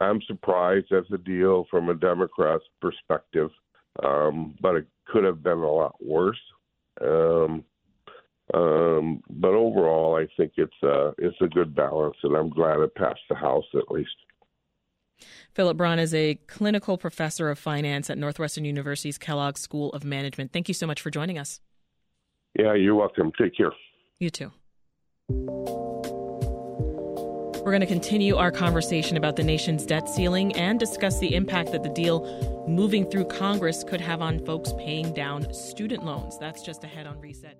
I'm 0.00 0.20
surprised 0.22 0.92
at 0.92 1.08
the 1.10 1.18
deal 1.18 1.66
from 1.70 1.88
a 1.90 1.94
Democrat's 1.94 2.64
perspective, 2.80 3.50
um, 4.02 4.56
but 4.60 4.76
it 4.76 4.86
could 5.06 5.24
have 5.24 5.42
been 5.42 5.58
a 5.58 5.70
lot 5.70 5.94
worse. 6.02 6.40
Um, 7.00 7.64
um, 8.52 9.22
but 9.30 9.54
overall, 9.54 10.16
I 10.16 10.26
think 10.36 10.52
it's 10.56 10.82
a 10.82 11.12
it's 11.18 11.36
a 11.40 11.46
good 11.46 11.74
balance, 11.74 12.16
and 12.22 12.34
I'm 12.34 12.50
glad 12.50 12.80
it 12.80 12.94
passed 12.94 13.20
the 13.28 13.36
House 13.36 13.66
at 13.74 13.90
least. 13.90 14.10
Philip 15.52 15.76
Braun 15.76 15.98
is 15.98 16.14
a 16.14 16.36
clinical 16.46 16.96
professor 16.96 17.50
of 17.50 17.58
finance 17.58 18.08
at 18.08 18.18
Northwestern 18.18 18.64
University's 18.64 19.18
Kellogg 19.18 19.58
School 19.58 19.92
of 19.92 20.04
Management. 20.04 20.52
Thank 20.52 20.68
you 20.68 20.74
so 20.74 20.86
much 20.86 21.00
for 21.00 21.10
joining 21.10 21.38
us. 21.38 21.60
Yeah, 22.58 22.74
you're 22.74 22.94
welcome. 22.94 23.30
Take 23.38 23.56
care. 23.56 23.72
You 24.18 24.30
too. 24.30 25.89
We're 27.70 27.78
going 27.78 27.86
to 27.86 27.94
continue 27.94 28.34
our 28.34 28.50
conversation 28.50 29.16
about 29.16 29.36
the 29.36 29.44
nation's 29.44 29.86
debt 29.86 30.08
ceiling 30.08 30.52
and 30.56 30.80
discuss 30.80 31.20
the 31.20 31.36
impact 31.36 31.70
that 31.70 31.84
the 31.84 31.88
deal 31.88 32.64
moving 32.66 33.08
through 33.08 33.26
Congress 33.26 33.84
could 33.84 34.00
have 34.00 34.20
on 34.20 34.44
folks 34.44 34.72
paying 34.76 35.14
down 35.14 35.54
student 35.54 36.04
loans. 36.04 36.36
That's 36.36 36.62
just 36.62 36.82
ahead 36.82 37.06
on 37.06 37.20
Reset. 37.20 37.56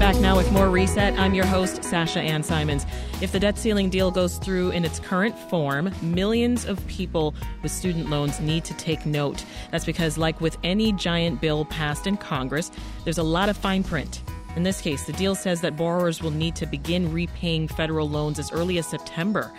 Back 0.00 0.16
now 0.16 0.36
with 0.36 0.50
more 0.50 0.70
Reset. 0.70 1.16
I'm 1.20 1.34
your 1.34 1.46
host, 1.46 1.84
Sasha 1.84 2.18
Ann 2.18 2.42
Simons. 2.42 2.84
If 3.20 3.32
the 3.32 3.40
debt 3.40 3.58
ceiling 3.58 3.90
deal 3.90 4.12
goes 4.12 4.38
through 4.38 4.70
in 4.70 4.84
its 4.84 5.00
current 5.00 5.36
form, 5.36 5.90
millions 6.00 6.64
of 6.64 6.86
people 6.86 7.34
with 7.64 7.72
student 7.72 8.08
loans 8.08 8.38
need 8.38 8.64
to 8.66 8.74
take 8.74 9.04
note. 9.04 9.44
That's 9.72 9.84
because, 9.84 10.16
like 10.16 10.40
with 10.40 10.56
any 10.62 10.92
giant 10.92 11.40
bill 11.40 11.64
passed 11.64 12.06
in 12.06 12.16
Congress, 12.16 12.70
there's 13.02 13.18
a 13.18 13.24
lot 13.24 13.48
of 13.48 13.56
fine 13.56 13.82
print. 13.82 14.22
In 14.54 14.62
this 14.62 14.80
case, 14.80 15.02
the 15.02 15.12
deal 15.14 15.34
says 15.34 15.60
that 15.62 15.76
borrowers 15.76 16.22
will 16.22 16.30
need 16.30 16.54
to 16.56 16.66
begin 16.66 17.12
repaying 17.12 17.66
federal 17.66 18.08
loans 18.08 18.38
as 18.38 18.52
early 18.52 18.78
as 18.78 18.86
September. 18.86 19.52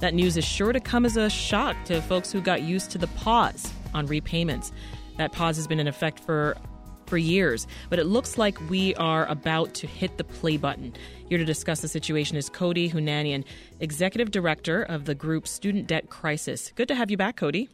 That 0.00 0.14
news 0.14 0.38
is 0.38 0.44
sure 0.44 0.72
to 0.72 0.80
come 0.80 1.04
as 1.04 1.18
a 1.18 1.28
shock 1.28 1.76
to 1.84 2.00
folks 2.00 2.32
who 2.32 2.40
got 2.40 2.62
used 2.62 2.90
to 2.92 2.98
the 2.98 3.08
pause 3.08 3.70
on 3.92 4.06
repayments. 4.06 4.72
That 5.18 5.32
pause 5.32 5.56
has 5.56 5.66
been 5.66 5.80
in 5.80 5.86
effect 5.86 6.18
for 6.18 6.56
for 7.06 7.18
years, 7.18 7.66
but 7.90 7.98
it 7.98 8.04
looks 8.04 8.38
like 8.38 8.58
we 8.68 8.94
are 8.96 9.26
about 9.26 9.74
to 9.74 9.86
hit 9.86 10.18
the 10.18 10.24
play 10.24 10.56
button. 10.56 10.92
Here 11.28 11.38
to 11.38 11.44
discuss 11.44 11.80
the 11.80 11.88
situation 11.88 12.36
is 12.36 12.48
Cody 12.48 12.90
Hounanian, 12.90 13.44
Executive 13.80 14.30
Director 14.30 14.82
of 14.82 15.04
the 15.04 15.14
group 15.14 15.46
Student 15.46 15.86
Debt 15.86 16.10
Crisis. 16.10 16.72
Good 16.74 16.88
to 16.88 16.94
have 16.94 17.10
you 17.10 17.16
back, 17.16 17.36
Cody. 17.36 17.68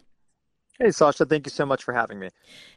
Hey, 0.78 0.92
Sasha, 0.92 1.26
thank 1.26 1.44
you 1.44 1.50
so 1.50 1.66
much 1.66 1.82
for 1.82 1.92
having 1.92 2.20
me. 2.20 2.28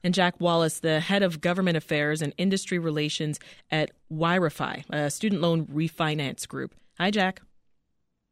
And 0.03 0.12
Jack 0.12 0.41
Wallace, 0.41 0.79
the 0.79 1.00
head 1.00 1.22
of 1.22 1.39
government 1.39 1.77
affairs 1.77 2.24
and 2.24 2.34
industry 2.38 2.79
relations 2.79 3.39
at 3.70 3.91
YRefy, 4.12 4.84
a 4.89 5.12
student 5.12 5.41
loan 5.41 5.67
refinance 5.67 6.48
group. 6.48 6.74
Hi, 6.98 7.12
Jack. 7.12 7.41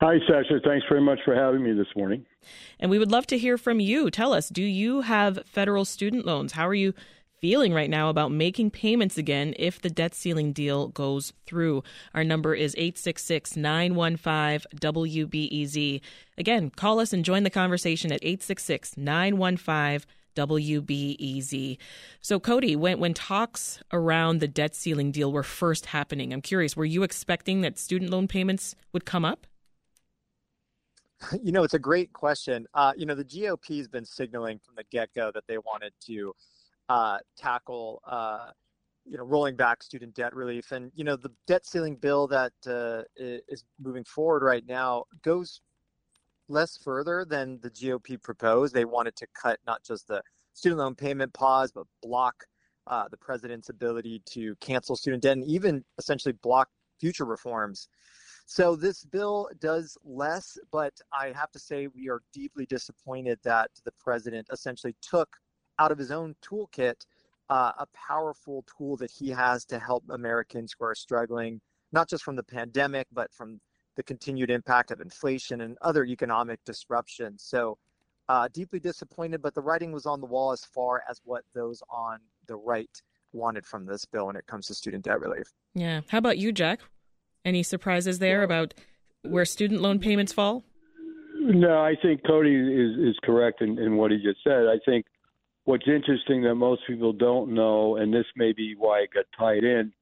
Hi, 0.01 0.17
Sasha. 0.27 0.59
Thanks 0.63 0.85
very 0.89 1.01
much 1.01 1.19
for 1.23 1.35
having 1.35 1.61
me 1.61 1.73
this 1.73 1.93
morning. 1.95 2.25
And 2.79 2.89
we 2.89 2.97
would 2.97 3.11
love 3.11 3.27
to 3.27 3.37
hear 3.37 3.57
from 3.57 3.79
you. 3.79 4.09
Tell 4.09 4.33
us, 4.33 4.49
do 4.49 4.63
you 4.63 5.01
have 5.01 5.45
federal 5.45 5.85
student 5.85 6.25
loans? 6.25 6.53
How 6.53 6.67
are 6.67 6.73
you 6.73 6.93
feeling 7.41 7.73
right 7.73 7.89
now 7.89 8.09
about 8.09 8.31
making 8.31 8.71
payments 8.71 9.17
again 9.17 9.53
if 9.57 9.81
the 9.81 9.89
debt 9.89 10.13
ceiling 10.13 10.51
deal 10.53 10.89
goes 10.89 11.33
through. 11.45 11.83
Our 12.13 12.23
number 12.23 12.53
is 12.53 12.75
866 12.77 13.55
915 13.55 14.79
WBEZ. 14.79 16.01
Again, 16.37 16.69
call 16.69 16.99
us 16.99 17.13
and 17.13 17.25
join 17.25 17.43
the 17.43 17.49
conversation 17.49 18.11
at 18.11 18.23
866 18.23 18.97
915 18.97 20.05
WBEZ. 20.35 21.77
So, 22.21 22.39
Cody, 22.39 22.75
when, 22.75 22.99
when 22.99 23.13
talks 23.13 23.81
around 23.91 24.39
the 24.39 24.47
debt 24.47 24.75
ceiling 24.75 25.11
deal 25.11 25.31
were 25.31 25.43
first 25.43 25.87
happening, 25.87 26.31
I'm 26.31 26.41
curious, 26.41 26.77
were 26.77 26.85
you 26.85 27.03
expecting 27.03 27.61
that 27.61 27.77
student 27.77 28.11
loan 28.11 28.27
payments 28.27 28.75
would 28.93 29.05
come 29.05 29.25
up? 29.25 29.47
You 31.43 31.51
know, 31.51 31.63
it's 31.63 31.73
a 31.73 31.79
great 31.79 32.13
question. 32.13 32.65
Uh, 32.73 32.93
you 32.95 33.05
know, 33.05 33.15
the 33.15 33.25
GOP 33.25 33.77
has 33.77 33.89
been 33.89 34.05
signaling 34.05 34.59
from 34.59 34.75
the 34.75 34.85
get 34.89 35.13
go 35.13 35.31
that 35.33 35.43
they 35.47 35.57
wanted 35.57 35.91
to 36.05 36.33
uh, 36.89 37.17
tackle 37.37 38.01
uh, 38.07 38.47
you 39.05 39.17
know 39.17 39.23
rolling 39.23 39.55
back 39.55 39.81
student 39.81 40.13
debt 40.13 40.35
relief 40.35 40.71
and 40.71 40.91
you 40.95 41.03
know 41.03 41.15
the 41.15 41.31
debt 41.47 41.65
ceiling 41.65 41.95
bill 41.95 42.27
that 42.27 42.51
uh, 42.67 43.03
is 43.17 43.63
moving 43.79 44.03
forward 44.03 44.43
right 44.43 44.65
now 44.67 45.03
goes 45.23 45.61
less 46.49 46.77
further 46.77 47.25
than 47.25 47.59
the 47.61 47.69
GOP 47.69 48.21
proposed. 48.21 48.73
They 48.73 48.85
wanted 48.85 49.15
to 49.17 49.27
cut 49.39 49.59
not 49.65 49.83
just 49.83 50.07
the 50.07 50.21
student 50.53 50.79
loan 50.79 50.95
payment 50.95 51.33
pause, 51.33 51.71
but 51.71 51.85
block 52.01 52.43
uh, 52.87 53.07
the 53.09 53.17
president's 53.17 53.69
ability 53.69 54.21
to 54.25 54.55
cancel 54.59 54.95
student 54.95 55.23
debt 55.23 55.37
and 55.37 55.45
even 55.45 55.83
essentially 55.97 56.33
block 56.41 56.69
future 56.99 57.25
reforms. 57.25 57.87
So 58.45 58.75
this 58.75 59.05
bill 59.05 59.47
does 59.59 59.95
less, 60.03 60.57
but 60.71 60.93
I 61.13 61.31
have 61.35 61.51
to 61.51 61.59
say 61.59 61.87
we 61.87 62.09
are 62.09 62.21
deeply 62.33 62.65
disappointed 62.65 63.37
that 63.43 63.69
the 63.85 63.91
president 63.99 64.47
essentially 64.51 64.95
took 65.03 65.29
out 65.79 65.91
of 65.91 65.97
his 65.97 66.11
own 66.11 66.35
toolkit 66.43 67.05
uh, 67.49 67.71
a 67.79 67.87
powerful 67.87 68.63
tool 68.77 68.95
that 68.97 69.09
he 69.09 69.29
has 69.29 69.65
to 69.65 69.79
help 69.79 70.03
Americans 70.09 70.75
who 70.77 70.85
are 70.85 70.95
struggling, 70.95 71.59
not 71.91 72.07
just 72.07 72.23
from 72.23 72.35
the 72.35 72.43
pandemic, 72.43 73.07
but 73.11 73.33
from 73.33 73.59
the 73.95 74.03
continued 74.03 74.51
impact 74.51 74.91
of 74.91 75.01
inflation 75.01 75.61
and 75.61 75.77
other 75.81 76.05
economic 76.05 76.59
disruptions. 76.63 77.43
So, 77.43 77.77
uh, 78.29 78.47
deeply 78.53 78.79
disappointed, 78.79 79.41
but 79.41 79.55
the 79.55 79.61
writing 79.61 79.91
was 79.91 80.05
on 80.05 80.21
the 80.21 80.27
wall 80.27 80.51
as 80.51 80.63
far 80.63 81.01
as 81.09 81.19
what 81.23 81.43
those 81.55 81.81
on 81.89 82.19
the 82.47 82.55
right 82.55 83.01
wanted 83.33 83.65
from 83.65 83.87
this 83.87 84.05
bill 84.05 84.27
when 84.27 84.35
it 84.35 84.45
comes 84.45 84.67
to 84.67 84.75
student 84.75 85.05
debt 85.05 85.19
relief. 85.19 85.51
Yeah. 85.73 86.01
How 86.09 86.19
about 86.19 86.37
you, 86.37 86.51
Jack? 86.51 86.81
Any 87.43 87.63
surprises 87.63 88.19
there 88.19 88.43
about 88.43 88.75
where 89.23 89.45
student 89.45 89.81
loan 89.81 89.99
payments 89.99 90.31
fall? 90.31 90.63
No, 91.39 91.81
I 91.81 91.95
think 91.99 92.21
Cody 92.25 92.53
is, 92.53 92.99
is 92.99 93.15
correct 93.23 93.61
in, 93.61 93.79
in 93.79 93.97
what 93.97 94.11
he 94.11 94.17
just 94.17 94.43
said. 94.43 94.67
I 94.67 94.77
think 94.85 95.05
what's 95.69 95.87
interesting 95.87 96.41
that 96.41 96.55
most 96.55 96.81
people 96.87 97.13
don't 97.13 97.53
know, 97.53 97.97
and 97.97 98.11
this 98.11 98.25
may 98.35 98.51
be 98.53 98.73
why 98.75 99.01
it 99.01 99.11
got 99.13 99.25
tied 99.37 99.63
in, 99.63 99.93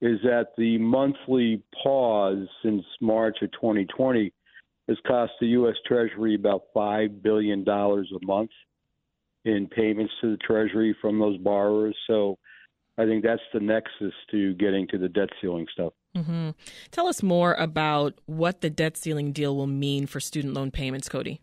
is 0.00 0.18
that 0.24 0.48
the 0.58 0.76
monthly 0.78 1.62
pause 1.80 2.48
since 2.60 2.82
March 3.00 3.36
of 3.40 3.52
2020 3.52 4.32
has 4.88 4.96
cost 5.06 5.30
the 5.40 5.46
U.S. 5.46 5.76
Treasury 5.86 6.34
about 6.34 6.62
$5 6.74 7.22
billion 7.22 7.64
a 7.68 8.26
month 8.26 8.50
in 9.44 9.68
payments 9.68 10.12
to 10.22 10.32
the 10.32 10.38
Treasury 10.38 10.96
from 11.00 11.20
those 11.20 11.38
borrowers. 11.38 11.96
So 12.08 12.36
I 12.98 13.04
think 13.04 13.22
that's 13.22 13.40
the 13.54 13.60
nexus 13.60 14.12
to 14.32 14.54
getting 14.54 14.88
to 14.88 14.98
the 14.98 15.08
debt 15.08 15.28
ceiling 15.40 15.66
stuff. 15.72 15.92
Mm-hmm. 16.16 16.50
Tell 16.90 17.06
us 17.06 17.22
more 17.22 17.54
about 17.54 18.14
what 18.26 18.60
the 18.60 18.70
debt 18.70 18.96
ceiling 18.96 19.30
deal 19.30 19.54
will 19.54 19.68
mean 19.68 20.08
for 20.08 20.18
student 20.18 20.54
loan 20.54 20.72
payments, 20.72 21.08
Cody. 21.08 21.40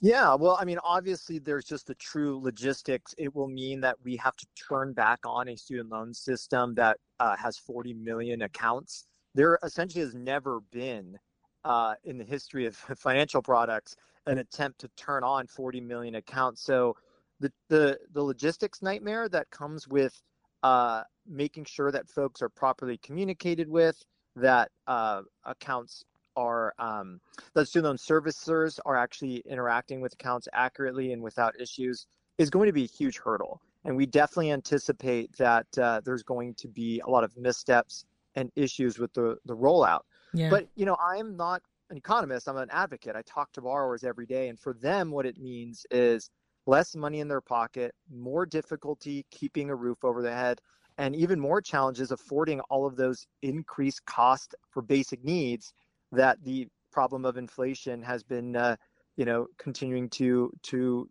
Yeah, 0.00 0.34
well, 0.34 0.58
I 0.60 0.64
mean, 0.64 0.78
obviously, 0.84 1.38
there's 1.38 1.64
just 1.64 1.86
the 1.86 1.94
true 1.94 2.38
logistics. 2.42 3.14
It 3.16 3.34
will 3.34 3.48
mean 3.48 3.80
that 3.80 3.96
we 4.04 4.16
have 4.16 4.36
to 4.36 4.46
turn 4.68 4.92
back 4.92 5.20
on 5.24 5.48
a 5.48 5.56
student 5.56 5.88
loan 5.88 6.12
system 6.12 6.74
that 6.74 6.98
uh, 7.20 7.36
has 7.36 7.56
40 7.56 7.94
million 7.94 8.42
accounts. 8.42 9.06
There 9.34 9.58
essentially 9.62 10.04
has 10.04 10.14
never 10.14 10.60
been 10.70 11.18
uh, 11.64 11.94
in 12.04 12.18
the 12.18 12.24
history 12.24 12.66
of 12.66 12.76
financial 12.96 13.40
products 13.42 13.96
an 14.26 14.38
attempt 14.38 14.80
to 14.80 14.88
turn 14.96 15.22
on 15.22 15.46
40 15.46 15.80
million 15.80 16.16
accounts. 16.16 16.62
So 16.62 16.96
the 17.40 17.52
the, 17.68 17.98
the 18.12 18.22
logistics 18.22 18.82
nightmare 18.82 19.28
that 19.28 19.50
comes 19.50 19.88
with 19.88 20.20
uh, 20.62 21.02
making 21.26 21.64
sure 21.64 21.90
that 21.92 22.08
folks 22.08 22.42
are 22.42 22.48
properly 22.48 22.98
communicated 22.98 23.68
with, 23.68 24.02
that 24.36 24.70
uh, 24.86 25.22
accounts 25.44 26.04
are 26.36 26.74
um, 26.78 27.20
that 27.54 27.66
student 27.68 27.86
loan 27.86 27.96
servicers 27.96 28.78
are 28.84 28.96
actually 28.96 29.42
interacting 29.46 30.00
with 30.00 30.14
accounts 30.14 30.48
accurately 30.52 31.12
and 31.12 31.22
without 31.22 31.58
issues 31.60 32.06
is 32.38 32.50
going 32.50 32.66
to 32.66 32.72
be 32.72 32.84
a 32.84 32.88
huge 32.88 33.18
hurdle. 33.18 33.60
And 33.84 33.96
we 33.96 34.06
definitely 34.06 34.50
anticipate 34.50 35.36
that 35.36 35.66
uh, 35.78 36.00
there's 36.04 36.22
going 36.22 36.54
to 36.54 36.68
be 36.68 37.00
a 37.00 37.10
lot 37.10 37.22
of 37.22 37.36
missteps 37.36 38.04
and 38.34 38.50
issues 38.56 38.98
with 38.98 39.12
the, 39.12 39.36
the 39.44 39.54
rollout. 39.54 40.00
Yeah. 40.32 40.50
But, 40.50 40.66
you 40.74 40.86
know, 40.86 40.96
I 41.00 41.16
am 41.18 41.36
not 41.36 41.62
an 41.90 41.96
economist, 41.96 42.48
I'm 42.48 42.56
an 42.56 42.70
advocate. 42.72 43.14
I 43.14 43.22
talk 43.22 43.52
to 43.52 43.60
borrowers 43.60 44.02
every 44.02 44.26
day. 44.26 44.48
And 44.48 44.58
for 44.58 44.72
them, 44.72 45.10
what 45.10 45.26
it 45.26 45.38
means 45.38 45.86
is 45.90 46.30
less 46.66 46.96
money 46.96 47.20
in 47.20 47.28
their 47.28 47.42
pocket, 47.42 47.94
more 48.10 48.46
difficulty 48.46 49.26
keeping 49.30 49.70
a 49.70 49.76
roof 49.76 49.98
over 50.02 50.22
their 50.22 50.34
head, 50.34 50.60
and 50.96 51.14
even 51.14 51.38
more 51.38 51.60
challenges 51.60 52.10
affording 52.10 52.60
all 52.70 52.86
of 52.86 52.96
those 52.96 53.26
increased 53.42 54.04
costs 54.06 54.54
for 54.70 54.80
basic 54.80 55.22
needs 55.24 55.74
that 56.14 56.42
the 56.44 56.68
problem 56.92 57.24
of 57.24 57.36
inflation 57.36 58.02
has 58.02 58.22
been, 58.22 58.56
uh, 58.56 58.76
you 59.16 59.24
know, 59.24 59.46
continuing 59.58 60.08
to 60.10 60.50
to 60.62 61.08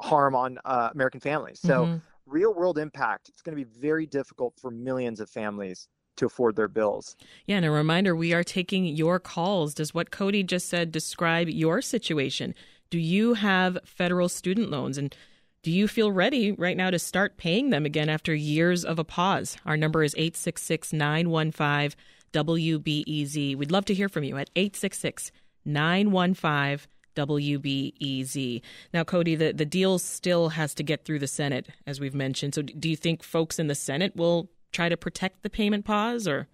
harm 0.00 0.34
on 0.34 0.58
uh, 0.64 0.90
American 0.92 1.20
families. 1.20 1.60
So, 1.60 1.84
mm-hmm. 1.84 1.96
real 2.26 2.54
world 2.54 2.78
impact. 2.78 3.28
It's 3.28 3.42
going 3.42 3.56
to 3.56 3.64
be 3.64 3.70
very 3.80 4.06
difficult 4.06 4.54
for 4.60 4.70
millions 4.70 5.20
of 5.20 5.28
families 5.30 5.88
to 6.16 6.26
afford 6.26 6.56
their 6.56 6.68
bills. 6.68 7.16
Yeah, 7.46 7.56
and 7.56 7.66
a 7.66 7.70
reminder 7.70 8.16
we 8.16 8.32
are 8.32 8.44
taking 8.44 8.86
your 8.86 9.18
calls. 9.18 9.74
Does 9.74 9.94
what 9.94 10.10
Cody 10.10 10.42
just 10.42 10.68
said 10.68 10.90
describe 10.90 11.48
your 11.48 11.82
situation? 11.82 12.54
Do 12.90 12.98
you 12.98 13.34
have 13.34 13.78
federal 13.84 14.28
student 14.28 14.70
loans? 14.70 14.96
And 14.96 15.14
do 15.62 15.70
you 15.70 15.88
feel 15.88 16.12
ready 16.12 16.52
right 16.52 16.76
now 16.76 16.90
to 16.90 16.98
start 16.98 17.36
paying 17.36 17.70
them 17.70 17.84
again 17.84 18.08
after 18.08 18.34
years 18.34 18.84
of 18.84 18.98
a 18.98 19.04
pause? 19.04 19.56
Our 19.66 19.76
number 19.76 20.02
is 20.02 20.14
866 20.16 20.92
915 20.92 21.96
WBEZ. 22.32 23.56
We'd 23.56 23.70
love 23.70 23.84
to 23.86 23.94
hear 23.94 24.08
from 24.08 24.24
you 24.24 24.36
at 24.36 24.50
866 24.56 25.32
915 25.64 26.86
WBEZ. 27.16 28.60
Now, 28.92 29.04
Cody, 29.04 29.34
the, 29.34 29.52
the 29.52 29.64
deal 29.64 29.98
still 29.98 30.50
has 30.50 30.74
to 30.74 30.82
get 30.82 31.04
through 31.04 31.18
the 31.18 31.26
Senate, 31.26 31.68
as 31.86 31.98
we've 31.98 32.14
mentioned. 32.14 32.54
So, 32.54 32.62
do 32.62 32.88
you 32.88 32.96
think 32.96 33.22
folks 33.22 33.58
in 33.58 33.66
the 33.66 33.74
Senate 33.74 34.14
will 34.14 34.50
try 34.72 34.88
to 34.88 34.96
protect 34.96 35.42
the 35.42 35.50
payment 35.50 35.84
pause 35.84 36.28
or? 36.28 36.48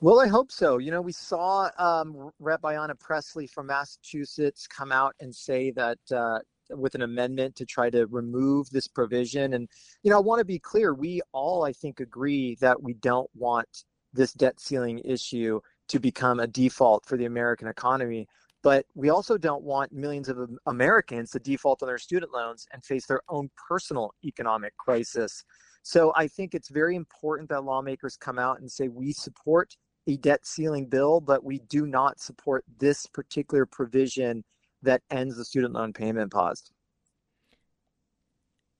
Well, 0.00 0.20
I 0.20 0.26
hope 0.26 0.50
so. 0.50 0.78
You 0.78 0.90
know, 0.90 1.00
we 1.00 1.12
saw 1.12 1.70
um, 1.78 2.30
Rep. 2.38 2.62
Ayanna 2.62 2.98
Pressley 2.98 3.46
from 3.46 3.66
Massachusetts 3.66 4.66
come 4.66 4.92
out 4.92 5.14
and 5.20 5.34
say 5.34 5.70
that 5.72 5.98
uh, 6.14 6.38
with 6.70 6.94
an 6.94 7.02
amendment 7.02 7.56
to 7.56 7.64
try 7.64 7.90
to 7.90 8.06
remove 8.06 8.70
this 8.70 8.88
provision. 8.88 9.54
And, 9.54 9.68
you 10.02 10.10
know, 10.10 10.16
I 10.16 10.20
want 10.20 10.40
to 10.40 10.44
be 10.44 10.58
clear. 10.58 10.94
We 10.94 11.20
all, 11.32 11.64
I 11.64 11.72
think, 11.72 12.00
agree 12.00 12.56
that 12.60 12.82
we 12.82 12.94
don't 12.94 13.30
want 13.34 13.84
this 14.14 14.32
debt 14.32 14.60
ceiling 14.60 15.00
issue 15.04 15.60
to 15.88 15.98
become 15.98 16.40
a 16.40 16.46
default 16.46 17.04
for 17.04 17.16
the 17.16 17.26
American 17.26 17.68
economy. 17.68 18.26
But 18.62 18.86
we 18.94 19.10
also 19.10 19.36
don't 19.36 19.62
want 19.62 19.92
millions 19.92 20.30
of 20.30 20.38
Americans 20.64 21.30
to 21.32 21.38
default 21.38 21.82
on 21.82 21.88
their 21.88 21.98
student 21.98 22.32
loans 22.32 22.66
and 22.72 22.82
face 22.82 23.06
their 23.06 23.20
own 23.28 23.50
personal 23.68 24.14
economic 24.24 24.74
crisis. 24.78 25.44
So 25.82 26.14
I 26.16 26.28
think 26.28 26.54
it's 26.54 26.70
very 26.70 26.96
important 26.96 27.50
that 27.50 27.64
lawmakers 27.64 28.16
come 28.16 28.38
out 28.38 28.60
and 28.60 28.72
say 28.72 28.88
we 28.88 29.12
support 29.12 29.76
a 30.06 30.16
debt 30.16 30.46
ceiling 30.46 30.86
bill, 30.86 31.20
but 31.20 31.44
we 31.44 31.58
do 31.68 31.86
not 31.86 32.20
support 32.20 32.64
this 32.78 33.06
particular 33.06 33.66
provision 33.66 34.44
that 34.82 35.02
ends 35.10 35.36
the 35.36 35.44
student 35.44 35.74
loan 35.74 35.92
payment 35.92 36.32
pause. 36.32 36.70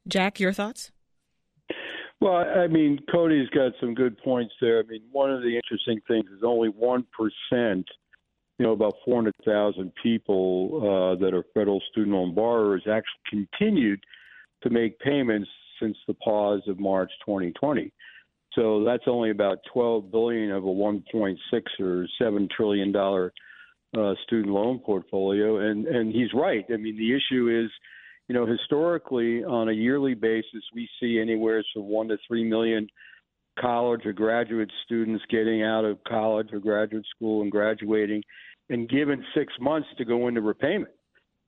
Jack, 0.07 0.41
your 0.41 0.53
thoughts? 0.53 0.93
Well, 2.21 2.37
I 2.37 2.67
mean, 2.69 3.01
Cody's 3.11 3.49
got 3.51 3.73
some 3.81 3.95
good 3.95 4.17
points 4.19 4.55
there. 4.61 4.79
I 4.79 4.83
mean, 4.85 5.03
one 5.13 5.31
of 5.31 5.43
the 5.43 5.57
interesting 5.57 6.01
things 6.09 6.31
is 6.35 6.43
only 6.43 6.71
1%, 6.71 7.05
you 7.53 7.85
know, 8.59 8.73
about 8.73 8.95
400,000 9.05 9.93
people 10.03 10.79
uh, 10.81 11.21
that 11.21 11.35
are 11.35 11.45
federal 11.53 11.83
student 11.91 12.15
loan 12.15 12.35
borrowers 12.35 12.83
actually 12.89 13.49
continued 13.59 14.01
to 14.63 14.71
make 14.71 14.99
payments 15.01 15.49
since 15.81 15.97
the 16.07 16.15
pause 16.15 16.63
of 16.67 16.79
March 16.81 17.11
2020. 17.27 17.93
So 18.55 18.85
that's 18.85 19.05
only 19.07 19.31
about 19.31 19.59
12 19.73 20.11
billion 20.11 20.51
of 20.53 20.65
a 20.65 20.69
1.6 20.69 21.37
or 21.81 22.07
7 22.19 22.49
trillion 22.57 22.93
dollar 22.93 23.33
uh, 23.97 24.15
student 24.25 24.53
loan 24.53 24.79
portfolio. 24.79 25.59
And 25.59 25.87
and 25.87 26.13
he's 26.13 26.33
right. 26.33 26.65
I 26.73 26.77
mean, 26.77 26.97
the 26.97 27.15
issue 27.15 27.65
is 27.65 27.71
you 28.29 28.35
know, 28.35 28.47
historically 28.47 29.45
on 29.45 29.69
a 29.69 29.73
yearly 29.73 30.15
basis, 30.15 30.63
we 30.75 30.89
see 31.01 31.19
anywhere 31.21 31.63
from 31.73 31.85
one 31.85 32.09
to 32.09 32.17
three 32.27 32.45
million 32.45 32.89
college 33.59 34.05
or 34.05 34.13
graduate 34.13 34.71
students 34.85 35.25
getting 35.31 35.63
out 35.63 35.85
of 35.85 36.03
college 36.05 36.49
or 36.53 36.59
graduate 36.59 37.05
school 37.15 37.43
and 37.43 37.53
graduating 37.53 38.23
and 38.71 38.89
given 38.89 39.25
six 39.35 39.53
months 39.61 39.89
to 39.99 40.05
go 40.05 40.29
into 40.29 40.41
repayment. 40.41 40.91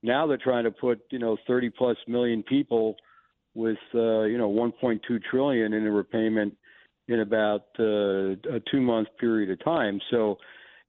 Now 0.03 0.27
they're 0.27 0.37
trying 0.37 0.65
to 0.65 0.71
put, 0.71 1.01
you 1.11 1.19
know, 1.19 1.37
30 1.47 1.71
plus 1.71 1.97
million 2.07 2.43
people 2.43 2.97
with, 3.55 3.79
uh, 3.95 4.23
you 4.23 4.39
know, 4.39 4.51
1.2 4.51 5.01
trillion 5.31 5.73
in 5.73 5.87
a 5.87 5.91
repayment 5.91 6.55
in 7.09 7.21
about 7.21 7.65
uh, 7.79 8.33
a 8.53 8.61
two 8.71 8.81
month 8.81 9.09
period 9.19 9.51
of 9.51 9.65
time. 9.65 10.01
So, 10.11 10.37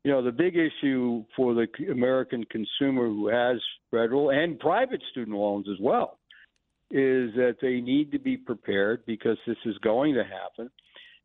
you 0.03 0.12
know, 0.12 0.23
the 0.23 0.31
big 0.31 0.55
issue 0.55 1.23
for 1.36 1.53
the 1.53 1.67
American 1.91 2.43
consumer 2.45 3.07
who 3.07 3.27
has 3.27 3.57
federal 3.91 4.29
and 4.29 4.60
private 4.60 5.01
student 5.12 5.38
loans 5.38 5.67
as 5.69 5.79
well 5.81 6.19
is 6.89 7.33
that 7.36 7.57
they 7.62 7.81
need 7.81 8.12
to 8.12 8.19
be 8.19 8.38
prepared 8.38 9.05
because 9.05 9.38
this 9.45 9.57
is 9.65 9.77
going 9.79 10.13
to 10.13 10.23
happen. 10.23 10.69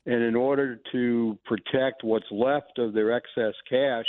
And 0.06 0.22
in 0.22 0.34
order 0.34 0.80
to 0.90 1.38
protect 1.44 2.02
what's 2.02 2.26
left 2.32 2.78
of 2.78 2.92
their 2.92 3.12
excess 3.12 3.54
cash 3.70 4.06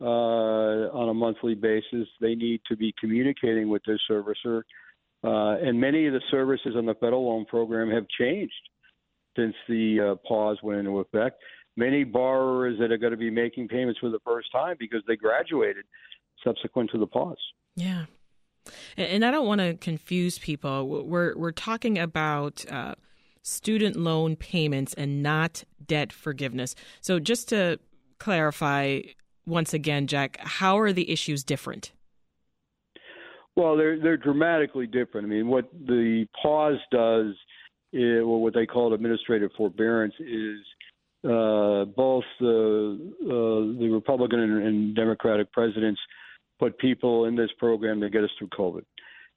uh, 0.00 0.04
on 0.04 1.08
a 1.08 1.14
monthly 1.14 1.54
basis, 1.54 2.06
they 2.20 2.34
need 2.34 2.60
to 2.68 2.76
be 2.76 2.94
communicating 3.00 3.70
with 3.70 3.82
their 3.86 3.98
servicer. 4.10 4.62
Uh, 5.24 5.56
and 5.66 5.80
many 5.80 6.06
of 6.06 6.12
the 6.12 6.20
services 6.30 6.74
on 6.76 6.84
the 6.84 6.94
federal 6.94 7.26
loan 7.26 7.46
program 7.46 7.90
have 7.90 8.04
changed 8.20 8.52
since 9.36 9.54
the 9.68 10.12
uh, 10.12 10.28
pause 10.28 10.58
went 10.62 10.80
into 10.80 10.98
effect 10.98 11.40
many 11.78 12.02
borrowers 12.02 12.76
that 12.80 12.90
are 12.90 12.98
going 12.98 13.12
to 13.12 13.16
be 13.16 13.30
making 13.30 13.68
payments 13.68 14.00
for 14.00 14.10
the 14.10 14.18
first 14.24 14.50
time 14.50 14.76
because 14.78 15.00
they 15.06 15.16
graduated 15.16 15.84
subsequent 16.44 16.90
to 16.90 16.98
the 16.98 17.06
pause. 17.06 17.38
Yeah. 17.76 18.06
And 18.96 19.24
I 19.24 19.30
don't 19.30 19.46
want 19.46 19.60
to 19.60 19.74
confuse 19.74 20.38
people. 20.38 20.86
We're 20.86 21.34
we're 21.36 21.52
talking 21.52 21.98
about 21.98 22.66
uh, 22.70 22.96
student 23.42 23.96
loan 23.96 24.36
payments 24.36 24.92
and 24.92 25.22
not 25.22 25.64
debt 25.86 26.12
forgiveness. 26.12 26.74
So 27.00 27.18
just 27.18 27.48
to 27.48 27.78
clarify 28.18 29.00
once 29.46 29.72
again, 29.72 30.06
Jack, 30.06 30.36
how 30.40 30.78
are 30.78 30.92
the 30.92 31.10
issues 31.10 31.44
different? 31.44 31.92
Well, 33.56 33.76
they're 33.76 33.98
they're 33.98 34.18
dramatically 34.18 34.86
different. 34.86 35.26
I 35.26 35.30
mean, 35.30 35.48
what 35.48 35.70
the 35.72 36.26
pause 36.42 36.78
does, 36.92 37.34
is, 37.92 38.20
or 38.20 38.42
what 38.42 38.52
they 38.52 38.66
call 38.66 38.92
administrative 38.92 39.50
forbearance, 39.56 40.14
is 40.20 40.58
uh, 41.28 41.84
both 41.84 42.24
the 42.40 42.98
uh, 43.22 43.78
the 43.80 43.88
Republican 43.92 44.40
and, 44.40 44.62
and 44.66 44.96
Democratic 44.96 45.52
presidents 45.52 46.00
put 46.58 46.78
people 46.78 47.26
in 47.26 47.36
this 47.36 47.50
program 47.58 48.00
to 48.00 48.10
get 48.10 48.24
us 48.24 48.30
through 48.38 48.48
COVID, 48.48 48.84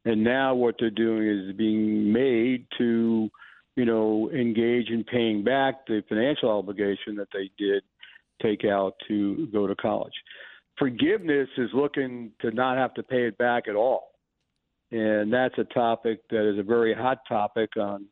and 0.05 0.23
now 0.23 0.55
what 0.55 0.75
they're 0.79 0.89
doing 0.89 1.27
is 1.27 1.55
being 1.55 2.11
made 2.11 2.65
to, 2.77 3.29
you 3.75 3.85
know, 3.85 4.29
engage 4.31 4.89
in 4.89 5.03
paying 5.03 5.43
back 5.43 5.85
the 5.87 6.03
financial 6.07 6.49
obligation 6.49 7.15
that 7.15 7.27
they 7.33 7.49
did 7.57 7.83
take 8.41 8.65
out 8.65 8.93
to 9.07 9.47
go 9.53 9.67
to 9.67 9.75
college. 9.75 10.13
Forgiveness 10.79 11.49
is 11.57 11.69
looking 11.73 12.31
to 12.41 12.51
not 12.51 12.77
have 12.77 12.93
to 12.95 13.03
pay 13.03 13.27
it 13.27 13.37
back 13.37 13.67
at 13.67 13.75
all. 13.75 14.11
And 14.91 15.31
that's 15.31 15.57
a 15.57 15.63
topic 15.65 16.21
that 16.29 16.49
is 16.49 16.59
a 16.59 16.63
very 16.63 16.93
hot 16.93 17.19
topic 17.27 17.77
on 17.77 18.05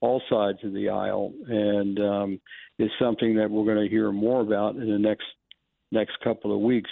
all 0.00 0.22
sides 0.30 0.58
of 0.64 0.72
the 0.72 0.88
aisle, 0.88 1.32
and 1.46 1.98
um, 1.98 2.40
is 2.78 2.90
something 2.98 3.34
that 3.36 3.50
we're 3.50 3.64
going 3.64 3.84
to 3.84 3.90
hear 3.90 4.10
more 4.12 4.40
about 4.40 4.76
in 4.76 4.90
the 4.90 4.98
next 4.98 5.26
next 5.92 6.12
couple 6.22 6.54
of 6.54 6.60
weeks. 6.60 6.90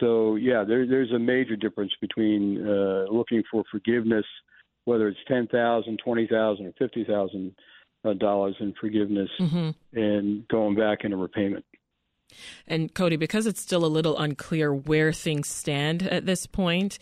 So 0.00 0.36
yeah, 0.36 0.64
there, 0.64 0.86
there's 0.86 1.12
a 1.12 1.18
major 1.18 1.56
difference 1.56 1.92
between 2.00 2.66
uh, 2.66 3.06
looking 3.10 3.42
for 3.50 3.64
forgiveness, 3.70 4.26
whether 4.84 5.08
it's 5.08 5.18
ten 5.26 5.46
thousand, 5.46 6.00
twenty 6.04 6.26
thousand, 6.26 6.66
or 6.66 6.72
fifty 6.78 7.04
thousand 7.04 7.54
uh, 8.04 8.12
dollars 8.14 8.56
in 8.60 8.74
forgiveness, 8.80 9.30
mm-hmm. 9.40 9.70
and 9.98 10.46
going 10.48 10.76
back 10.76 10.98
into 11.04 11.16
repayment. 11.16 11.64
And 12.66 12.92
Cody, 12.92 13.16
because 13.16 13.46
it's 13.46 13.60
still 13.60 13.84
a 13.84 13.86
little 13.86 14.18
unclear 14.18 14.74
where 14.74 15.12
things 15.12 15.48
stand 15.48 16.02
at 16.02 16.26
this 16.26 16.46
point, 16.46 16.98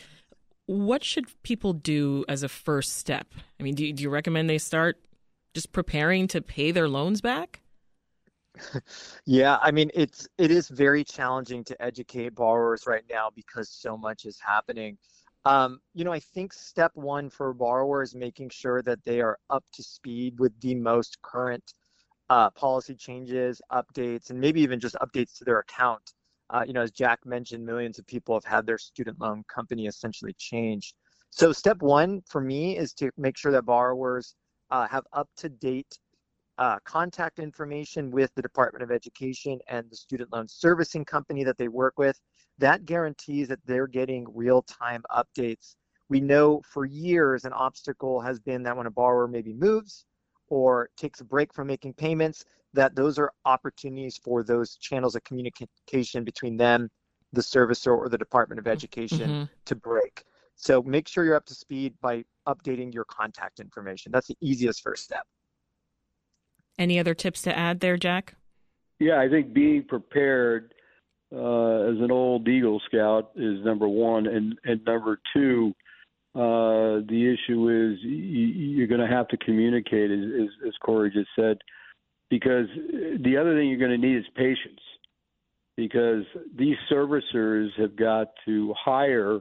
what 0.67 1.03
should 1.03 1.27
people 1.43 1.73
do 1.73 2.25
as 2.29 2.43
a 2.43 2.49
first 2.49 2.97
step? 2.97 3.27
I 3.59 3.63
mean, 3.63 3.75
do 3.75 3.87
you, 3.87 3.93
do 3.93 4.03
you 4.03 4.11
recommend 4.11 4.49
they 4.49 4.59
start 4.59 4.99
just 5.55 5.73
preparing 5.73 6.27
to 6.29 6.43
pay 6.43 6.73
their 6.73 6.89
loans 6.89 7.21
back? 7.21 7.61
yeah, 9.27 9.59
I 9.63 9.71
mean 9.71 9.91
it's 9.95 10.29
it 10.39 10.51
is 10.51 10.69
very 10.69 11.05
challenging 11.05 11.65
to 11.65 11.83
educate 11.83 12.35
borrowers 12.35 12.87
right 12.87 13.05
now 13.11 13.31
because 13.35 13.71
so 13.71 13.97
much 13.97 14.27
is 14.27 14.39
happening. 14.41 14.99
Um, 15.47 15.81
you 15.93 16.05
know, 16.05 16.13
I 16.13 16.21
think 16.21 16.53
step 16.53 16.93
one 16.95 17.29
for 17.29 17.53
borrowers 17.53 18.15
making 18.15 18.51
sure 18.51 18.83
that 18.83 19.05
they 19.05 19.21
are 19.21 19.39
up 19.51 19.65
to 19.75 19.83
speed 19.83 20.39
with 20.39 20.59
the 20.61 20.75
most 20.75 21.21
current 21.23 21.75
uh, 22.31 22.51
policy 22.51 22.95
changes, 22.95 23.61
updates, 23.71 24.31
and 24.31 24.41
maybe 24.41 24.61
even 24.63 24.81
just 24.81 24.97
updates 24.97 25.37
to 25.39 25.45
their 25.45 25.59
account. 25.59 26.15
Uh, 26.51 26.65
you 26.67 26.73
know, 26.73 26.81
as 26.81 26.91
Jack 26.91 27.27
mentioned, 27.27 27.65
millions 27.65 27.99
of 27.99 28.07
people 28.07 28.35
have 28.35 28.45
had 28.45 28.67
their 28.67 28.79
student 28.79 29.21
loan 29.21 29.45
company 29.53 29.87
essentially 29.87 30.35
changed. 30.39 30.95
So 31.31 31.53
step 31.53 31.83
one 31.83 32.23
for 32.29 32.41
me 32.41 32.79
is 32.79 32.95
to 32.95 33.11
make 33.19 33.37
sure 33.37 33.53
that 33.53 33.67
borrowers 33.67 34.35
uh, 34.71 34.87
have 34.89 35.05
up 35.13 35.29
to 35.37 35.49
date 35.49 35.99
uh, 36.59 36.79
contact 36.85 37.39
information 37.39 38.11
with 38.11 38.33
the 38.35 38.43
Department 38.43 38.83
of 38.83 38.91
Education 38.91 39.59
and 39.69 39.91
the 39.91 39.97
student 39.97 40.33
loan 40.33 40.47
servicing 40.47 41.05
company 41.05 41.45
that 41.45 41.59
they 41.59 41.69
work 41.69 41.95
with. 41.99 42.21
That 42.59 42.85
guarantees 42.85 43.49
that 43.49 43.59
they're 43.65 43.89
getting 43.89 44.27
real 44.33 44.63
time 44.63 45.03
updates. 45.11 45.75
We 46.09 46.21
know 46.21 46.63
for 46.65 46.85
years 46.85 47.45
an 47.45 47.53
obstacle 47.53 48.21
has 48.21 48.39
been 48.39 48.63
that 48.65 48.77
when 48.77 48.87
a 48.87 48.91
borrower 48.91 49.27
maybe 49.27 49.53
moves 49.53 50.07
or 50.49 50.91
takes 50.97 51.21
a 51.21 51.25
break 51.25 51.53
from 51.53 51.67
making 51.67 51.95
payments, 51.95 52.45
that 52.75 52.95
those 52.95 53.19
are 53.19 53.33
opportunities 53.45 54.17
for 54.17 54.43
those 54.43 54.77
channels 54.77 55.17
of 55.17 55.25
communication 55.25 56.23
between 56.23 56.57
them, 56.57 56.91
the 57.33 57.41
servicer, 57.41 57.97
or 57.97 58.09
the 58.09 58.19
Department 58.19 58.59
of 58.59 58.67
Education 58.67 59.31
mm-hmm. 59.31 59.45
to 59.65 59.75
break. 59.75 60.25
So 60.57 60.83
make 60.83 61.09
sure 61.09 61.25
you're 61.25 61.37
up 61.37 61.47
to 61.47 61.55
speed 61.55 61.95
by 62.01 62.25
updating 62.47 62.93
your 62.93 63.05
contact 63.05 63.61
information. 63.61 64.13
That's 64.13 64.29
the 64.29 64.37
easiest 64.41 64.83
first 64.83 65.05
step. 65.05 65.27
Any 66.79 66.99
other 66.99 67.15
tips 67.15 67.43
to 67.43 67.57
add 67.57 67.81
there, 67.81 67.97
Jack? 67.97 68.35
Yeah, 68.99 69.21
I 69.21 69.29
think 69.29 69.53
being 69.53 69.85
prepared 69.85 70.75
uh, 71.33 71.91
as 71.91 71.99
an 72.01 72.11
old 72.11 72.47
Eagle 72.49 72.81
Scout 72.87 73.31
is 73.37 73.65
number 73.65 73.89
one, 73.89 74.27
and 74.27 74.59
and 74.65 74.85
number 74.85 75.21
two, 75.35 75.75
uh, 76.35 77.03
the 77.09 77.35
issue 77.35 77.69
is 77.69 77.99
you're 78.03 78.87
going 78.87 79.01
to 79.01 79.07
have 79.07 79.29
to 79.29 79.37
communicate, 79.39 80.11
as, 80.11 80.49
as 80.67 80.75
Corey 80.85 81.11
just 81.11 81.29
said, 81.39 81.59
because 82.31 82.67
the 83.23 83.37
other 83.37 83.55
thing 83.57 83.69
you're 83.69 83.79
going 83.79 84.01
to 84.01 84.07
need 84.07 84.17
is 84.19 84.25
patience, 84.37 84.81
because 85.77 86.25
these 86.57 86.77
servicers 86.91 87.69
have 87.79 87.97
got 87.97 88.29
to 88.47 88.75
hire 88.79 89.41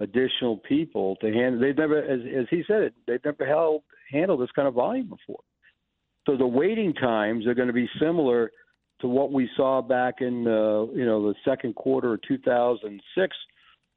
additional 0.00 0.58
people 0.58 1.16
to 1.16 1.32
handle. 1.32 1.60
They've 1.60 1.76
never, 1.76 1.98
as, 1.98 2.20
as 2.20 2.46
he 2.50 2.62
said, 2.66 2.92
they've 3.06 3.24
never 3.24 3.46
held 3.46 3.82
handled 4.10 4.40
this 4.40 4.50
kind 4.54 4.68
of 4.68 4.74
volume 4.74 5.08
before. 5.08 5.40
So 6.26 6.36
the 6.36 6.46
waiting 6.46 6.94
times 6.94 7.46
are 7.46 7.54
going 7.54 7.68
to 7.68 7.74
be 7.74 7.88
similar 8.00 8.50
to 9.00 9.08
what 9.08 9.32
we 9.32 9.48
saw 9.56 9.82
back 9.82 10.16
in 10.20 10.46
uh, 10.46 10.84
you 10.92 11.04
know 11.04 11.28
the 11.28 11.34
second 11.44 11.74
quarter 11.74 12.14
of 12.14 12.20
2006 12.26 13.36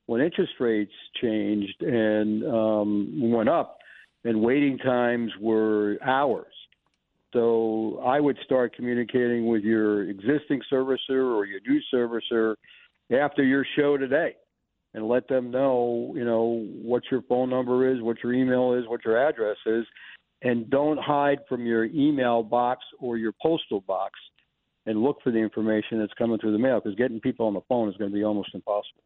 when 0.08 0.22
interest 0.22 0.54
rates 0.60 0.92
changed 1.22 1.82
and 1.82 2.44
um, 2.46 3.32
went 3.32 3.50
up, 3.50 3.78
and 4.24 4.42
waiting 4.42 4.78
times 4.78 5.32
were 5.40 5.98
hours. 6.04 6.54
So 7.34 8.02
I 8.06 8.20
would 8.20 8.38
start 8.46 8.74
communicating 8.74 9.48
with 9.48 9.64
your 9.64 10.10
existing 10.10 10.62
servicer 10.72 11.36
or 11.36 11.46
your 11.46 11.60
new 11.68 11.82
servicer 11.94 12.56
after 13.12 13.44
your 13.44 13.66
show 13.76 13.98
today 13.98 14.36
and 14.98 15.08
let 15.08 15.28
them 15.28 15.52
know, 15.52 16.12
you 16.16 16.26
know, 16.26 16.66
what 16.82 17.04
your 17.12 17.22
phone 17.30 17.52
number 17.52 17.88
is, 17.88 18.02
what 18.02 18.18
your 18.24 18.34
email 18.34 18.74
is, 18.74 18.88
what 18.88 19.06
your 19.06 19.16
address 19.16 19.58
is, 19.68 19.86
and 20.42 20.68
don't 20.72 20.98
hide 20.98 21.38
from 21.48 21.68
your 21.68 21.86
email 21.86 22.42
box 22.42 22.84
or 23.00 23.16
your 23.16 23.32
postal 23.40 23.82
box 23.82 24.14
and 24.88 25.04
look 25.04 25.18
for 25.24 25.32
the 25.32 25.38
information 25.38 26.00
that's 26.00 26.14
coming 26.18 26.40
through 26.40 26.52
the 26.52 26.58
mail 26.58 26.80
because 26.80 26.98
getting 26.98 27.20
people 27.20 27.46
on 27.46 27.54
the 27.54 27.62
phone 27.70 27.88
is 27.88 27.96
going 27.98 28.10
to 28.10 28.16
be 28.16 28.24
almost 28.24 28.50
impossible. 28.56 29.04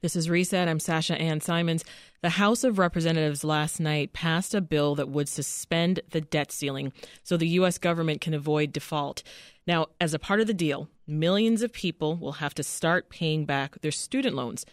This 0.00 0.16
is 0.16 0.30
Reset. 0.30 0.66
I'm 0.66 0.80
Sasha 0.80 1.20
Ann 1.20 1.40
Simons. 1.40 1.84
The 2.22 2.30
House 2.30 2.64
of 2.64 2.78
Representatives 2.78 3.44
last 3.44 3.80
night 3.80 4.14
passed 4.14 4.54
a 4.54 4.62
bill 4.62 4.94
that 4.94 5.10
would 5.10 5.28
suspend 5.28 6.00
the 6.10 6.22
debt 6.22 6.52
ceiling 6.52 6.92
so 7.22 7.36
the 7.36 7.48
U.S. 7.48 7.76
government 7.76 8.22
can 8.22 8.32
avoid 8.32 8.72
default. 8.72 9.22
Now, 9.66 9.86
as 10.00 10.12
a 10.12 10.18
part 10.18 10.40
of 10.40 10.46
the 10.46 10.54
deal, 10.54 10.88
millions 11.06 11.62
of 11.62 11.72
people 11.72 12.16
will 12.16 12.32
have 12.32 12.54
to 12.54 12.62
start 12.62 13.08
paying 13.08 13.46
back 13.46 13.80
their 13.80 13.90
student 13.90 14.34
loans. 14.34 14.66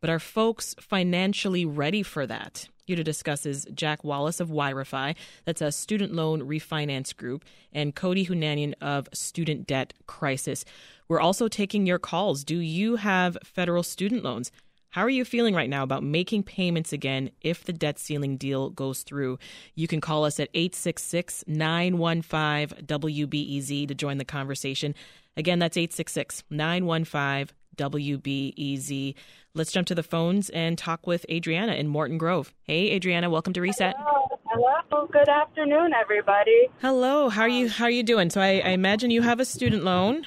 But 0.00 0.08
are 0.08 0.18
folks 0.18 0.74
financially 0.80 1.66
ready 1.66 2.02
for 2.02 2.26
that? 2.26 2.68
Here 2.86 2.96
to 2.96 3.04
discuss 3.04 3.44
is 3.44 3.68
Jack 3.74 4.02
Wallace 4.02 4.40
of 4.40 4.48
YRefy, 4.48 5.14
that's 5.44 5.60
a 5.60 5.70
student 5.70 6.12
loan 6.12 6.40
refinance 6.40 7.14
group, 7.14 7.44
and 7.72 7.94
Cody 7.94 8.26
Hounanian 8.26 8.74
of 8.80 9.08
Student 9.12 9.66
Debt 9.66 9.92
Crisis. 10.06 10.64
We're 11.06 11.20
also 11.20 11.46
taking 11.46 11.86
your 11.86 11.98
calls. 11.98 12.42
Do 12.42 12.56
you 12.56 12.96
have 12.96 13.36
federal 13.44 13.82
student 13.82 14.24
loans? 14.24 14.50
How 14.92 15.02
are 15.02 15.10
you 15.10 15.24
feeling 15.24 15.54
right 15.54 15.70
now 15.70 15.84
about 15.84 16.02
making 16.02 16.42
payments 16.42 16.92
again 16.92 17.30
if 17.42 17.62
the 17.62 17.72
debt 17.72 17.96
ceiling 17.96 18.36
deal 18.36 18.70
goes 18.70 19.04
through? 19.04 19.38
You 19.76 19.86
can 19.86 20.00
call 20.00 20.24
us 20.24 20.40
at 20.40 20.48
866 20.52 21.44
915 21.46 22.86
WBEZ 22.86 23.86
to 23.86 23.94
join 23.94 24.18
the 24.18 24.24
conversation. 24.24 24.96
Again, 25.36 25.60
that's 25.60 25.76
866 25.76 26.42
915 26.50 27.54
WBEZ. 27.76 29.14
Let's 29.54 29.70
jump 29.70 29.86
to 29.86 29.94
the 29.94 30.02
phones 30.02 30.50
and 30.50 30.76
talk 30.76 31.06
with 31.06 31.24
Adriana 31.30 31.74
in 31.74 31.86
Morton 31.86 32.18
Grove. 32.18 32.52
Hey, 32.64 32.90
Adriana, 32.90 33.30
welcome 33.30 33.52
to 33.52 33.60
Reset. 33.60 33.94
Hello. 33.96 34.26
Hello. 34.46 35.06
Good 35.06 35.28
afternoon, 35.28 35.92
everybody. 35.94 36.68
Hello. 36.80 37.28
How 37.28 37.42
are 37.42 37.48
you? 37.48 37.68
How 37.68 37.84
are 37.84 37.90
you 37.90 38.02
doing? 38.02 38.28
So 38.28 38.40
I, 38.40 38.60
I 38.64 38.70
imagine 38.70 39.12
you 39.12 39.22
have 39.22 39.38
a 39.38 39.44
student 39.44 39.84
loan. 39.84 40.26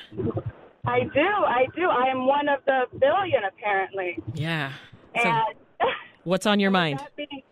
I 0.86 1.04
do. 1.13 1.22
I 1.22 1.65
do. 1.76 1.88
I 1.89 2.08
am 2.12 2.28
one 2.28 2.50
of 2.50 2.60
the 2.65 2.86
billion, 3.00 3.43
apparently. 3.48 4.17
Yeah. 4.34 4.74
So 5.15 5.30
and 5.30 5.56
what's 6.24 6.46
on 6.46 6.60
your 6.60 6.72
mind? 6.72 7.00
With 7.00 7.08
that, 7.08 7.15
being, 7.15 7.43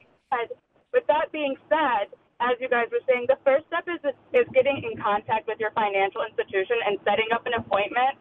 with 0.94 1.08
that 1.08 1.32
being 1.32 1.56
said, 1.70 2.12
as 2.42 2.58
you 2.60 2.68
guys 2.68 2.88
were 2.92 3.04
saying, 3.08 3.26
the 3.30 3.38
first 3.46 3.66
step 3.68 3.88
is 3.88 4.02
is 4.34 4.48
getting 4.54 4.84
in 4.84 5.00
contact 5.02 5.48
with 5.48 5.60
your 5.60 5.72
financial 5.72 6.22
institution 6.28 6.76
and 6.86 6.98
setting 7.06 7.32
up 7.34 7.46
an 7.46 7.54
appointment 7.56 8.20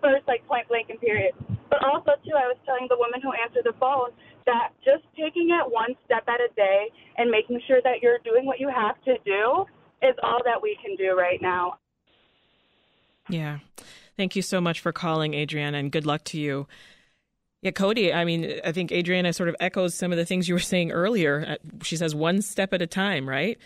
first, 0.00 0.26
like 0.28 0.46
point 0.46 0.68
blank 0.68 0.90
and 0.90 1.00
period. 1.00 1.34
But 1.70 1.82
also, 1.82 2.12
too, 2.22 2.36
I 2.36 2.46
was 2.46 2.58
telling 2.66 2.86
the 2.90 2.98
woman 2.98 3.18
who 3.22 3.32
answered 3.32 3.64
the 3.64 3.74
phone 3.80 4.14
that 4.46 4.70
just 4.84 5.02
taking 5.16 5.50
it 5.50 5.64
one 5.66 5.94
step 6.04 6.22
at 6.28 6.38
a 6.38 6.52
day 6.54 6.90
and 7.16 7.30
making 7.30 7.60
sure 7.66 7.80
that 7.82 8.02
you're 8.02 8.18
doing 8.22 8.44
what 8.44 8.60
you 8.60 8.68
have 8.68 9.00
to 9.08 9.16
do 9.24 9.64
is 10.02 10.14
all 10.22 10.42
that 10.44 10.60
we 10.60 10.76
can 10.84 10.94
do 10.96 11.16
right 11.16 11.40
now. 11.40 11.78
Yeah. 13.28 13.58
Thank 14.16 14.36
you 14.36 14.42
so 14.42 14.60
much 14.60 14.80
for 14.80 14.92
calling, 14.92 15.34
Adriana, 15.34 15.78
and 15.78 15.90
good 15.90 16.06
luck 16.06 16.24
to 16.24 16.38
you. 16.38 16.66
Yeah, 17.62 17.70
Cody, 17.70 18.12
I 18.12 18.24
mean, 18.24 18.60
I 18.64 18.72
think 18.72 18.90
Adriana 18.90 19.32
sort 19.32 19.48
of 19.48 19.56
echoes 19.60 19.94
some 19.94 20.10
of 20.10 20.18
the 20.18 20.24
things 20.24 20.48
you 20.48 20.54
were 20.54 20.60
saying 20.60 20.90
earlier. 20.90 21.46
Uh, 21.48 21.56
she 21.82 21.96
says 21.96 22.14
one 22.14 22.42
step 22.42 22.72
at 22.72 22.82
a 22.82 22.86
time, 22.88 23.28
right? 23.28 23.56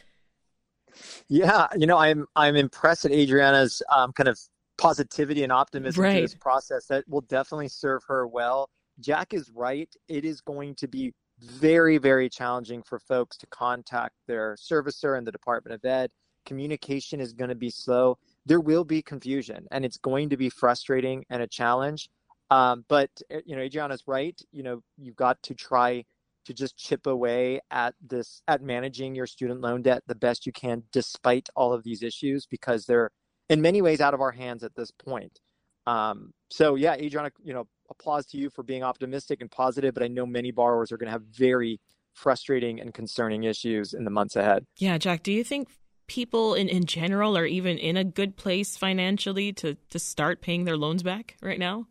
Yeah, 1.28 1.66
you 1.76 1.86
know, 1.86 1.96
I'm 1.96 2.26
I'm 2.36 2.56
impressed 2.56 3.04
at 3.04 3.12
Adriana's 3.12 3.82
um, 3.94 4.12
kind 4.12 4.28
of 4.28 4.38
positivity 4.78 5.42
and 5.42 5.52
optimism 5.52 6.02
right. 6.02 6.14
to 6.16 6.20
this 6.20 6.34
process 6.34 6.86
that 6.86 7.08
will 7.08 7.22
definitely 7.22 7.68
serve 7.68 8.02
her 8.06 8.26
well. 8.26 8.68
Jack 9.00 9.34
is 9.34 9.50
right. 9.54 9.92
It 10.08 10.24
is 10.24 10.40
going 10.40 10.74
to 10.76 10.88
be 10.88 11.12
very, 11.38 11.98
very 11.98 12.28
challenging 12.28 12.82
for 12.82 12.98
folks 12.98 13.36
to 13.38 13.46
contact 13.46 14.14
their 14.26 14.56
servicer 14.56 15.16
and 15.16 15.26
the 15.26 15.32
Department 15.32 15.74
of 15.74 15.84
Ed. 15.84 16.10
Communication 16.44 17.20
is 17.20 17.32
going 17.32 17.50
to 17.50 17.54
be 17.54 17.70
slow. 17.70 18.18
There 18.46 18.60
will 18.60 18.84
be 18.84 19.02
confusion, 19.02 19.66
and 19.70 19.84
it's 19.84 19.98
going 19.98 20.30
to 20.30 20.36
be 20.36 20.48
frustrating 20.48 21.24
and 21.28 21.42
a 21.42 21.46
challenge. 21.46 22.08
Um, 22.50 22.84
but 22.88 23.10
eh, 23.30 23.40
you 23.44 23.56
know, 23.56 23.62
Adriana's 23.62 24.04
right. 24.06 24.40
You 24.52 24.62
know, 24.62 24.82
you've 24.96 25.16
got 25.16 25.42
to 25.44 25.54
try 25.54 26.04
to 26.46 26.54
just 26.54 26.76
chip 26.76 27.06
away 27.06 27.60
at 27.70 27.94
this 28.00 28.40
at 28.46 28.62
managing 28.62 29.14
your 29.14 29.26
student 29.26 29.60
loan 29.60 29.82
debt 29.82 30.02
the 30.06 30.14
best 30.14 30.46
you 30.46 30.52
can, 30.52 30.84
despite 30.92 31.48
all 31.56 31.72
of 31.72 31.82
these 31.82 32.02
issues, 32.02 32.46
because 32.46 32.86
they're 32.86 33.10
in 33.48 33.60
many 33.60 33.82
ways 33.82 34.00
out 34.00 34.14
of 34.14 34.20
our 34.20 34.32
hands 34.32 34.62
at 34.62 34.74
this 34.76 34.90
point. 34.90 35.40
Um, 35.86 36.32
so 36.50 36.74
yeah, 36.74 36.94
Adriana, 36.94 37.30
you 37.42 37.52
know, 37.52 37.66
applause 37.90 38.26
to 38.26 38.38
you 38.38 38.50
for 38.50 38.62
being 38.62 38.82
optimistic 38.82 39.40
and 39.40 39.50
positive, 39.50 39.94
but 39.94 40.02
I 40.02 40.08
know 40.08 40.26
many 40.26 40.50
borrowers 40.50 40.90
are 40.90 40.96
going 40.96 41.06
to 41.06 41.12
have 41.12 41.22
very 41.22 41.80
frustrating 42.14 42.80
and 42.80 42.94
concerning 42.94 43.44
issues 43.44 43.92
in 43.92 44.04
the 44.04 44.10
months 44.10 44.36
ahead. 44.36 44.64
Yeah, 44.78 44.98
Jack, 44.98 45.22
do 45.22 45.32
you 45.32 45.44
think 45.44 45.68
people 46.06 46.54
in, 46.54 46.68
in 46.68 46.84
general 46.84 47.36
are 47.36 47.46
even 47.46 47.78
in 47.78 47.96
a 47.96 48.04
good 48.04 48.36
place 48.36 48.76
financially 48.76 49.52
to, 49.54 49.76
to 49.90 49.98
start 49.98 50.40
paying 50.40 50.64
their 50.64 50.76
loans 50.76 51.02
back 51.02 51.36
right 51.40 51.58
now? 51.58 51.86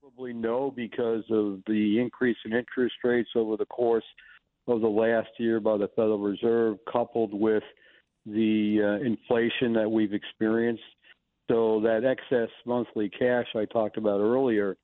Probably 0.00 0.32
no, 0.32 0.70
because 0.70 1.24
of 1.30 1.60
the 1.66 1.98
increase 2.00 2.36
in 2.44 2.52
interest 2.52 2.94
rates 3.04 3.30
over 3.34 3.56
the 3.56 3.66
course 3.66 4.04
of 4.66 4.80
the 4.80 4.88
last 4.88 5.28
year 5.38 5.60
by 5.60 5.76
the 5.76 5.88
Federal 5.88 6.18
Reserve, 6.18 6.78
coupled 6.90 7.34
with– 7.34 7.62
the 8.26 8.80
uh, 8.82 9.04
inflation 9.06 9.72
that 9.74 9.88
we've 9.88 10.12
experienced. 10.12 10.82
So 11.48 11.80
that 11.82 12.04
excess 12.04 12.50
monthly 12.66 13.08
cash 13.08 13.46
I 13.54 13.64
talked 13.66 13.96
about 13.96 14.20
earlier, 14.20 14.76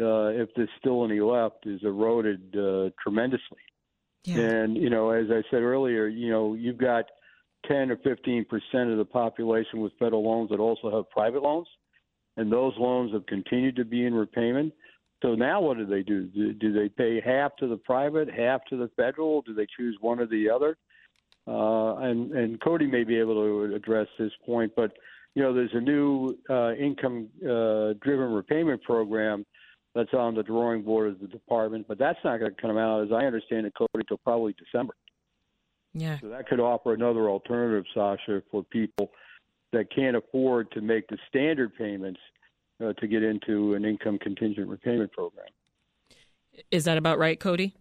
uh, 0.00 0.28
if 0.28 0.48
there's 0.56 0.68
still 0.78 1.04
any 1.04 1.20
left, 1.20 1.66
is 1.66 1.80
eroded 1.84 2.54
uh, 2.56 2.90
tremendously. 3.00 3.58
And 4.26 4.76
you 4.76 4.90
know, 4.90 5.10
as 5.10 5.26
I 5.30 5.42
said 5.50 5.62
earlier, 5.62 6.06
you 6.06 6.30
know, 6.30 6.54
you've 6.54 6.78
got 6.78 7.06
10 7.68 7.90
or 7.90 7.96
15 7.98 8.44
percent 8.46 8.90
of 8.90 8.98
the 8.98 9.04
population 9.04 9.80
with 9.80 9.92
federal 9.98 10.24
loans 10.24 10.50
that 10.50 10.60
also 10.60 10.94
have 10.94 11.10
private 11.10 11.42
loans, 11.42 11.68
and 12.36 12.52
those 12.52 12.74
loans 12.78 13.12
have 13.12 13.26
continued 13.26 13.76
to 13.76 13.84
be 13.84 14.04
in 14.04 14.14
repayment. 14.14 14.72
So 15.22 15.34
now, 15.34 15.60
what 15.60 15.76
do 15.76 15.84
they 15.84 16.02
do? 16.02 16.26
Do, 16.26 16.52
do 16.54 16.72
they 16.72 16.88
pay 16.88 17.20
half 17.20 17.54
to 17.56 17.66
the 17.66 17.76
private, 17.76 18.30
half 18.30 18.64
to 18.70 18.76
the 18.76 18.90
federal? 18.96 19.42
Do 19.42 19.54
they 19.54 19.66
choose 19.76 19.96
one 20.00 20.18
or 20.18 20.26
the 20.26 20.48
other? 20.48 20.76
Uh, 21.46 21.96
and 21.96 22.32
and 22.32 22.60
Cody 22.60 22.86
may 22.86 23.04
be 23.04 23.18
able 23.18 23.34
to 23.34 23.74
address 23.74 24.06
this 24.18 24.32
point, 24.46 24.72
but 24.76 24.92
you 25.34 25.42
know, 25.42 25.54
there's 25.54 25.74
a 25.74 25.80
new 25.80 26.36
uh, 26.48 26.72
income-driven 26.74 28.32
uh, 28.32 28.34
repayment 28.34 28.82
program 28.82 29.46
that's 29.94 30.14
on 30.14 30.34
the 30.34 30.42
drawing 30.42 30.82
board 30.82 31.10
of 31.10 31.20
the 31.20 31.26
department, 31.26 31.86
but 31.88 31.98
that's 31.98 32.18
not 32.24 32.38
going 32.38 32.54
to 32.54 32.60
come 32.60 32.78
out, 32.78 33.02
as 33.02 33.12
I 33.12 33.24
understand 33.24 33.66
it, 33.66 33.74
Cody, 33.76 33.90
until 33.94 34.18
probably 34.18 34.54
December. 34.54 34.94
Yeah. 35.92 36.18
So 36.20 36.28
that 36.28 36.48
could 36.48 36.60
offer 36.60 36.94
another 36.94 37.28
alternative, 37.28 37.84
Sasha, 37.92 38.42
for 38.50 38.62
people 38.62 39.10
that 39.72 39.92
can't 39.94 40.16
afford 40.16 40.70
to 40.72 40.80
make 40.80 41.08
the 41.08 41.18
standard 41.28 41.74
payments 41.76 42.20
uh, 42.82 42.92
to 42.94 43.06
get 43.06 43.22
into 43.22 43.74
an 43.74 43.84
income 43.84 44.18
contingent 44.18 44.68
repayment 44.68 45.12
program. 45.12 45.46
Is 46.70 46.84
that 46.84 46.98
about 46.98 47.18
right, 47.18 47.38
Cody? 47.38 47.74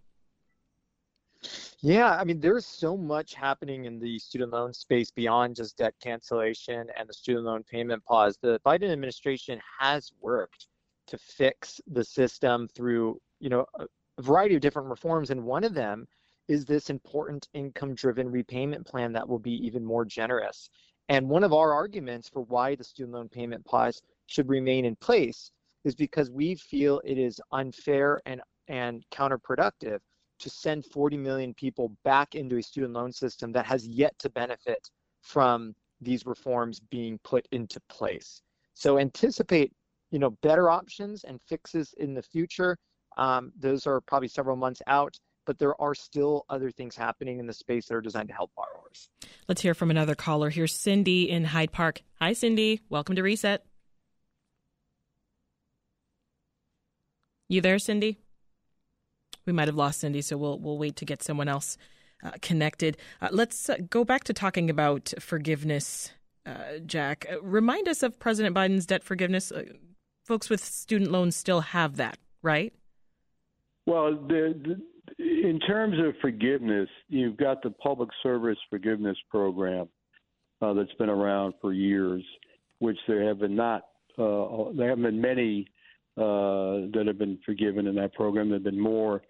Yeah, 1.82 2.18
I 2.18 2.26
mean, 2.26 2.40
there's 2.40 2.66
so 2.66 2.98
much 2.98 3.34
happening 3.34 3.86
in 3.86 4.00
the 4.00 4.20
student 4.20 4.52
loan 4.52 4.74
space 4.74 5.12
beyond 5.12 5.56
just 5.56 5.78
debt 5.78 5.94
cancellation 6.02 6.88
and 6.98 7.08
the 7.08 7.14
student 7.14 7.46
loan 7.46 7.64
payment 7.64 8.04
pause. 8.04 8.38
The 8.42 8.60
Biden 8.66 8.92
administration 8.92 9.62
has 9.80 10.12
worked 10.20 10.68
to 11.10 11.18
fix 11.18 11.80
the 11.88 12.04
system 12.04 12.68
through, 12.68 13.20
you 13.40 13.50
know, 13.50 13.66
a 13.80 14.22
variety 14.22 14.56
of 14.56 14.62
different 14.62 14.90
reforms, 14.90 15.30
and 15.30 15.44
one 15.44 15.64
of 15.64 15.74
them 15.74 16.08
is 16.48 16.66
this 16.66 16.90
important 16.90 17.48
income-driven 17.54 18.30
repayment 18.30 18.86
plan 18.86 19.14
that 19.14 19.28
will 19.28 19.40
be 19.40 19.54
even 19.66 19.86
more 19.86 20.06
generous. 20.06 20.70
And 21.10 21.30
one 21.30 21.44
of 21.44 21.54
our 21.54 21.74
arguments 21.74 22.30
for 22.30 22.42
why 22.42 22.76
the 22.76 22.84
student 22.84 23.14
loan 23.14 23.30
payment 23.30 23.66
pause 23.66 24.02
should 24.28 24.50
remain 24.50 24.86
in 24.86 24.96
place 24.96 25.52
is 25.84 25.96
because 25.96 26.30
we 26.30 26.56
feel 26.56 27.02
it 27.06 27.18
is 27.18 27.40
unfair 27.52 28.22
and 28.26 28.42
and 28.70 29.04
counterproductive 29.12 30.00
to 30.40 30.50
send 30.50 30.86
40 30.86 31.18
million 31.18 31.54
people 31.54 31.92
back 32.06 32.36
into 32.36 32.58
a 32.58 32.64
student 32.64 32.94
loan 32.94 33.12
system 33.12 33.52
that 33.52 33.66
has 33.66 33.86
yet 33.86 34.18
to 34.20 34.30
benefit 34.30 34.90
from 35.22 35.76
these 36.00 36.26
reforms 36.26 36.80
being 36.80 37.20
put 37.24 37.46
into 37.52 37.80
place. 37.90 38.42
So 38.74 39.00
anticipate, 39.00 39.74
you 40.12 40.20
know, 40.20 40.32
better 40.42 40.70
options 40.70 41.24
and 41.24 41.42
fixes 41.42 41.94
in 41.98 42.14
the 42.14 42.22
future. 42.22 42.78
Um, 43.18 43.52
those 43.58 43.86
are 43.88 44.02
probably 44.02 44.28
several 44.28 44.56
months 44.56 44.82
out, 44.88 45.18
but 45.46 45.60
there 45.60 45.80
are 45.82 45.96
still 45.96 46.46
other 46.50 46.72
things 46.72 46.96
happening 46.96 47.40
in 47.40 47.48
the 47.48 47.54
space 47.54 47.88
that 47.88 47.96
are 47.96 48.02
designed 48.02 48.30
to 48.30 48.36
help 48.36 48.52
borrowers. 48.56 49.10
Let's 49.48 49.62
hear 49.62 49.74
from 49.74 49.92
another 49.92 50.16
caller. 50.16 50.50
Here's 50.50 50.74
Cindy 50.74 51.30
in 51.30 51.46
Hyde 51.46 51.72
Park. 51.72 52.02
Hi, 52.20 52.34
Cindy. 52.34 52.82
Welcome 52.90 53.16
to 53.16 53.24
Reset. 53.24 53.66
You 57.48 57.62
there, 57.62 57.80
Cindy? 57.80 58.20
we 59.50 59.54
might 59.54 59.68
have 59.68 59.76
lost 59.76 60.02
Cindy, 60.02 60.22
so 60.22 60.38
we'll 60.38 60.60
we'll 60.60 60.78
wait 60.78 60.96
to 60.98 61.06
get 61.06 61.24
someone 61.24 61.48
else 61.48 61.76
uh, 62.24 62.32
connected. 62.42 62.98
Uh, 63.20 63.30
let's 63.32 63.70
uh, 63.70 63.78
go 63.90 64.06
back 64.06 64.24
to 64.26 64.34
talking 64.34 64.70
about 64.70 65.12
forgiveness, 65.20 66.12
uh, 66.46 66.78
Jack. 66.86 67.26
Uh, 67.32 67.42
remind 67.42 67.88
us 67.88 68.04
of 68.04 68.20
President 68.20 68.56
Biden's 68.56 68.86
debt 68.86 69.04
forgiveness. 69.04 69.52
Uh, 70.30 70.34
folks 70.34 70.50
with 70.50 70.64
student 70.64 71.12
loans 71.12 71.36
still 71.36 71.62
have 71.62 71.98
that, 71.98 72.18
right? 72.42 72.74
Well, 73.86 74.16
the, 74.16 74.54
the, 75.18 75.24
in 75.24 75.60
terms 75.60 75.98
of 76.00 76.14
forgiveness, 76.22 76.90
you've 77.08 77.38
got 77.38 77.64
the 77.64 77.72
Public 77.72 78.10
Service 78.22 78.58
Forgiveness 78.70 79.18
Program 79.30 79.88
that's 80.62 80.94
been 81.00 81.10
around 81.10 81.54
for 81.62 81.74
years, 81.74 82.24
which 82.80 82.98
there 83.08 83.28
have 83.28 83.40
been 83.40 83.56
not 83.56 83.84
there 84.18 84.90
haven't 84.90 85.04
been 85.04 85.22
many 85.22 85.66
that 86.18 87.04
have 87.08 87.18
been 87.18 87.40
forgiven 87.46 87.88
in 87.88 87.96
that 87.96 88.14
program. 88.14 88.50
There 88.50 88.58
have 88.58 88.64
been 88.64 88.80
more 88.80 89.22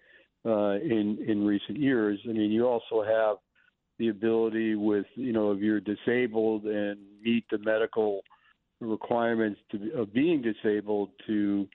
uh, 0.44 0.74
in 0.80 1.18
in 1.26 1.46
recent 1.46 1.78
years. 1.78 2.18
I 2.28 2.32
mean, 2.32 2.50
you 2.50 2.66
also 2.66 3.04
have 3.04 3.36
the 3.98 4.08
ability 4.08 4.74
with 4.74 5.06
you 5.14 5.32
know 5.32 5.52
if 5.52 5.60
you're 5.60 5.80
disabled 5.80 6.64
and 6.64 6.98
meet 7.22 7.44
the 7.50 7.58
medical 7.58 8.22
requirements 8.80 9.60
to, 9.72 9.92
of 9.94 10.12
being 10.12 10.42
disabled 10.42 11.10
to 11.26 11.68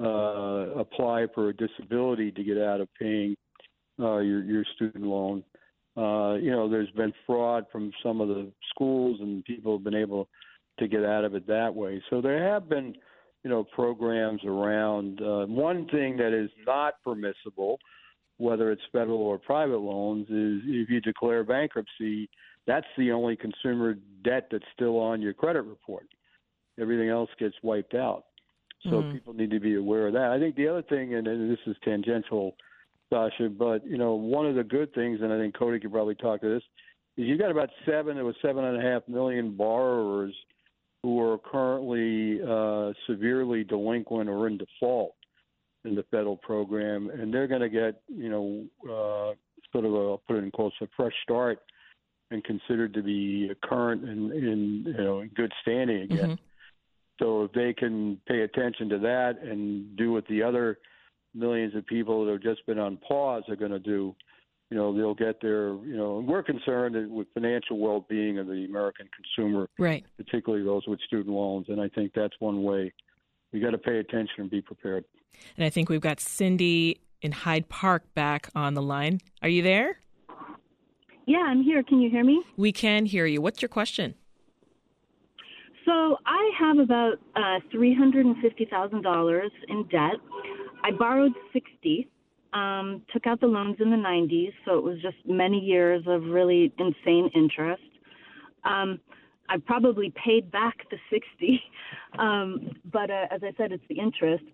uh, 0.00 0.78
apply 0.78 1.26
for 1.34 1.48
a 1.48 1.56
disability 1.56 2.30
to 2.32 2.44
get 2.44 2.58
out 2.58 2.80
of 2.80 2.88
paying 2.98 3.36
uh, 4.00 4.18
your 4.18 4.42
your 4.42 4.64
student 4.74 5.04
loan. 5.04 5.44
Uh, 5.96 6.34
you 6.34 6.50
know, 6.50 6.68
there's 6.68 6.90
been 6.92 7.12
fraud 7.26 7.66
from 7.70 7.92
some 8.02 8.20
of 8.20 8.28
the 8.28 8.50
schools, 8.70 9.18
and 9.20 9.44
people 9.44 9.76
have 9.76 9.84
been 9.84 9.94
able 9.94 10.28
to 10.78 10.88
get 10.88 11.04
out 11.04 11.24
of 11.24 11.34
it 11.34 11.46
that 11.46 11.74
way. 11.74 12.02
So 12.08 12.22
there 12.22 12.42
have 12.42 12.68
been, 12.68 12.94
you 13.44 13.50
know, 13.50 13.62
programs 13.62 14.40
around. 14.46 15.20
Uh, 15.20 15.44
one 15.46 15.86
thing 15.88 16.16
that 16.16 16.32
is 16.32 16.50
not 16.66 16.94
permissible 17.04 17.78
whether 18.42 18.72
it's 18.72 18.82
federal 18.90 19.18
or 19.18 19.38
private 19.38 19.78
loans, 19.78 20.24
is 20.24 20.62
if 20.66 20.90
you 20.90 21.00
declare 21.00 21.44
bankruptcy, 21.44 22.28
that's 22.66 22.86
the 22.98 23.12
only 23.12 23.36
consumer 23.36 23.94
debt 24.24 24.48
that's 24.50 24.64
still 24.74 24.98
on 24.98 25.22
your 25.22 25.32
credit 25.32 25.62
report. 25.62 26.06
Everything 26.80 27.08
else 27.08 27.30
gets 27.38 27.54
wiped 27.62 27.94
out. 27.94 28.24
So 28.84 28.90
mm-hmm. 28.90 29.12
people 29.12 29.34
need 29.34 29.50
to 29.50 29.60
be 29.60 29.76
aware 29.76 30.08
of 30.08 30.14
that. 30.14 30.30
I 30.32 30.38
think 30.38 30.56
the 30.56 30.68
other 30.68 30.82
thing, 30.82 31.14
and, 31.14 31.26
and 31.26 31.50
this 31.50 31.60
is 31.66 31.76
tangential, 31.84 32.56
Sasha, 33.10 33.48
but 33.48 33.86
you 33.86 33.96
know, 33.96 34.14
one 34.14 34.46
of 34.46 34.56
the 34.56 34.64
good 34.64 34.92
things, 34.94 35.20
and 35.22 35.32
I 35.32 35.38
think 35.38 35.56
Cody 35.56 35.78
could 35.78 35.92
probably 35.92 36.16
talk 36.16 36.40
to 36.40 36.48
this, 36.48 36.62
is 37.16 37.28
you've 37.28 37.38
got 37.38 37.50
about 37.50 37.70
seven, 37.86 38.18
it 38.18 38.22
was 38.22 38.34
seven 38.42 38.64
and 38.64 38.76
a 38.76 38.80
half 38.80 39.06
million 39.06 39.56
borrowers 39.56 40.34
who 41.02 41.20
are 41.20 41.38
currently 41.38 42.40
uh, 42.42 42.92
severely 43.06 43.64
delinquent 43.64 44.28
or 44.28 44.46
in 44.46 44.58
default 44.58 45.14
in 45.84 45.94
the 45.94 46.04
federal 46.10 46.36
program, 46.36 47.10
and 47.10 47.32
they're 47.32 47.48
going 47.48 47.60
to 47.60 47.68
get, 47.68 48.02
you 48.08 48.30
know, 48.30 48.64
uh, 48.84 49.34
sort 49.72 49.84
of 49.84 49.94
a 49.94 50.18
put 50.18 50.36
it 50.36 50.44
in 50.44 50.50
quotes 50.50 50.76
a 50.80 50.86
fresh 50.96 51.14
start 51.22 51.60
and 52.30 52.44
considered 52.44 52.94
to 52.94 53.02
be 53.02 53.50
current 53.64 54.04
and 54.04 54.32
in 54.32 54.84
you 54.86 55.04
know 55.04 55.20
in 55.20 55.28
good 55.28 55.52
standing 55.62 56.02
again. 56.02 56.18
Mm-hmm. 56.18 56.34
So 57.22 57.44
if 57.44 57.52
they 57.52 57.72
can 57.72 58.18
pay 58.26 58.40
attention 58.40 58.88
to 58.88 58.98
that 58.98 59.38
and 59.42 59.96
do 59.96 60.12
what 60.12 60.26
the 60.26 60.42
other 60.42 60.78
millions 61.34 61.74
of 61.76 61.86
people 61.86 62.24
that 62.24 62.32
have 62.32 62.42
just 62.42 62.66
been 62.66 62.80
on 62.80 62.96
pause 62.96 63.44
are 63.48 63.54
going 63.54 63.70
to 63.70 63.78
do, 63.78 64.14
you 64.70 64.76
know, 64.76 64.96
they'll 64.96 65.14
get 65.14 65.40
their, 65.40 65.74
you 65.84 65.96
know, 65.96 66.18
and 66.18 66.26
we're 66.26 66.42
concerned 66.42 66.96
with 67.12 67.28
financial 67.32 67.78
well-being 67.78 68.38
of 68.38 68.48
the 68.48 68.64
American 68.64 69.08
consumer, 69.14 69.68
right? 69.78 70.04
Particularly 70.16 70.64
those 70.64 70.82
with 70.88 70.98
student 71.06 71.28
loans, 71.34 71.66
and 71.68 71.80
I 71.80 71.88
think 71.90 72.12
that's 72.14 72.34
one 72.40 72.62
way 72.62 72.92
we 73.52 73.60
got 73.60 73.70
to 73.70 73.78
pay 73.78 73.98
attention 73.98 74.34
and 74.38 74.50
be 74.50 74.60
prepared. 74.60 75.04
And 75.56 75.64
I 75.64 75.70
think 75.70 75.88
we've 75.88 76.00
got 76.00 76.20
Cindy 76.20 77.02
in 77.20 77.32
Hyde 77.32 77.68
Park 77.68 78.02
back 78.14 78.48
on 78.54 78.74
the 78.74 78.82
line. 78.82 79.20
Are 79.42 79.48
you 79.48 79.62
there? 79.62 80.00
Yeah, 81.26 81.44
I'm 81.46 81.62
here. 81.62 81.82
Can 81.84 82.00
you 82.00 82.10
hear 82.10 82.24
me? 82.24 82.42
We 82.56 82.72
can 82.72 83.06
hear 83.06 83.26
you. 83.26 83.40
What's 83.40 83.62
your 83.62 83.68
question? 83.68 84.14
So 85.84 86.16
I 86.26 86.50
have 86.58 86.78
about 86.78 87.14
uh, 87.34 87.60
three 87.70 87.94
hundred 87.94 88.26
and 88.26 88.36
fifty 88.42 88.66
thousand 88.66 89.02
dollars 89.02 89.50
in 89.68 89.84
debt. 89.88 90.16
I 90.84 90.90
borrowed 90.90 91.32
sixty. 91.52 92.08
Um, 92.54 93.00
took 93.10 93.26
out 93.26 93.40
the 93.40 93.46
loans 93.46 93.76
in 93.80 93.90
the 93.90 93.96
90s, 93.96 94.52
so 94.66 94.76
it 94.76 94.84
was 94.84 95.00
just 95.00 95.16
many 95.24 95.58
years 95.58 96.04
of 96.06 96.22
really 96.24 96.70
insane 96.78 97.30
interest. 97.34 97.82
Um, 98.64 99.00
I 99.48 99.56
probably 99.56 100.12
paid 100.22 100.50
back 100.50 100.76
the 100.90 100.98
60, 101.10 101.62
um, 102.18 102.70
but 102.92 103.10
uh, 103.10 103.24
as 103.30 103.40
I 103.42 103.52
said, 103.56 103.72
it's 103.72 103.82
the 103.88 103.98
interest. 103.98 104.44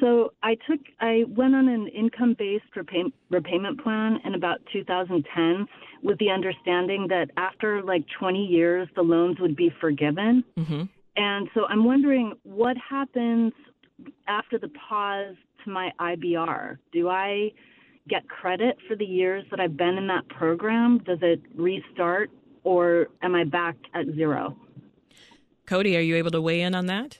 So 0.00 0.32
I 0.42 0.56
took, 0.68 0.80
I 1.00 1.24
went 1.28 1.54
on 1.54 1.68
an 1.68 1.88
income-based 1.88 2.76
repay, 2.76 3.04
repayment 3.30 3.82
plan 3.82 4.18
in 4.24 4.34
about 4.34 4.58
2010, 4.72 5.66
with 6.02 6.18
the 6.18 6.30
understanding 6.30 7.06
that 7.08 7.30
after 7.36 7.82
like 7.82 8.04
20 8.18 8.44
years, 8.44 8.88
the 8.94 9.02
loans 9.02 9.40
would 9.40 9.56
be 9.56 9.72
forgiven. 9.80 10.44
Mm-hmm. 10.58 10.82
And 11.16 11.48
so 11.54 11.64
I'm 11.66 11.84
wondering 11.84 12.34
what 12.42 12.76
happens 12.76 13.52
after 14.28 14.58
the 14.58 14.68
pause 14.88 15.34
to 15.64 15.70
my 15.70 15.90
IBR. 15.98 16.76
Do 16.92 17.08
I 17.08 17.52
get 18.08 18.28
credit 18.28 18.76
for 18.86 18.96
the 18.96 19.04
years 19.04 19.44
that 19.50 19.60
I've 19.60 19.76
been 19.76 19.96
in 19.96 20.06
that 20.08 20.28
program? 20.28 20.98
Does 20.98 21.18
it 21.22 21.40
restart 21.54 22.30
or 22.64 23.08
am 23.22 23.34
I 23.34 23.44
back 23.44 23.76
at 23.94 24.06
zero? 24.14 24.56
Cody, 25.64 25.96
are 25.96 26.00
you 26.00 26.16
able 26.16 26.30
to 26.32 26.40
weigh 26.40 26.60
in 26.60 26.74
on 26.74 26.86
that? 26.86 27.18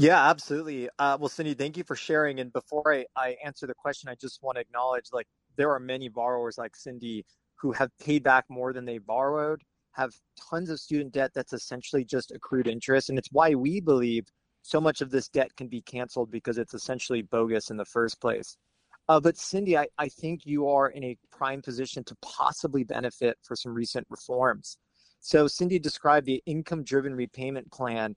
Yeah, 0.00 0.30
absolutely. 0.30 0.88
Uh, 1.00 1.18
well, 1.18 1.28
Cindy, 1.28 1.54
thank 1.54 1.76
you 1.76 1.82
for 1.82 1.96
sharing. 1.96 2.38
And 2.38 2.52
before 2.52 2.94
I, 2.94 3.06
I 3.16 3.36
answer 3.44 3.66
the 3.66 3.74
question, 3.74 4.08
I 4.08 4.14
just 4.14 4.40
want 4.44 4.54
to 4.54 4.60
acknowledge 4.60 5.06
like 5.12 5.26
there 5.56 5.72
are 5.72 5.80
many 5.80 6.08
borrowers 6.08 6.56
like 6.56 6.76
Cindy 6.76 7.26
who 7.56 7.72
have 7.72 7.90
paid 7.98 8.22
back 8.22 8.44
more 8.48 8.72
than 8.72 8.84
they 8.84 8.98
borrowed, 8.98 9.60
have 9.94 10.12
tons 10.50 10.70
of 10.70 10.78
student 10.78 11.12
debt 11.12 11.32
that's 11.34 11.52
essentially 11.52 12.04
just 12.04 12.30
accrued 12.30 12.68
interest. 12.68 13.08
And 13.08 13.18
it's 13.18 13.32
why 13.32 13.56
we 13.56 13.80
believe 13.80 14.28
so 14.62 14.80
much 14.80 15.00
of 15.00 15.10
this 15.10 15.28
debt 15.28 15.56
can 15.56 15.66
be 15.66 15.82
canceled 15.82 16.30
because 16.30 16.58
it's 16.58 16.74
essentially 16.74 17.22
bogus 17.22 17.70
in 17.70 17.76
the 17.76 17.84
first 17.84 18.20
place. 18.20 18.56
Uh, 19.08 19.18
but 19.18 19.36
Cindy, 19.36 19.76
I, 19.76 19.88
I 19.98 20.08
think 20.08 20.42
you 20.44 20.68
are 20.68 20.90
in 20.90 21.02
a 21.02 21.18
prime 21.32 21.60
position 21.60 22.04
to 22.04 22.16
possibly 22.22 22.84
benefit 22.84 23.36
for 23.42 23.56
some 23.56 23.74
recent 23.74 24.06
reforms. 24.10 24.78
So 25.18 25.48
Cindy 25.48 25.80
described 25.80 26.26
the 26.26 26.40
income-driven 26.46 27.16
repayment 27.16 27.72
plan 27.72 28.14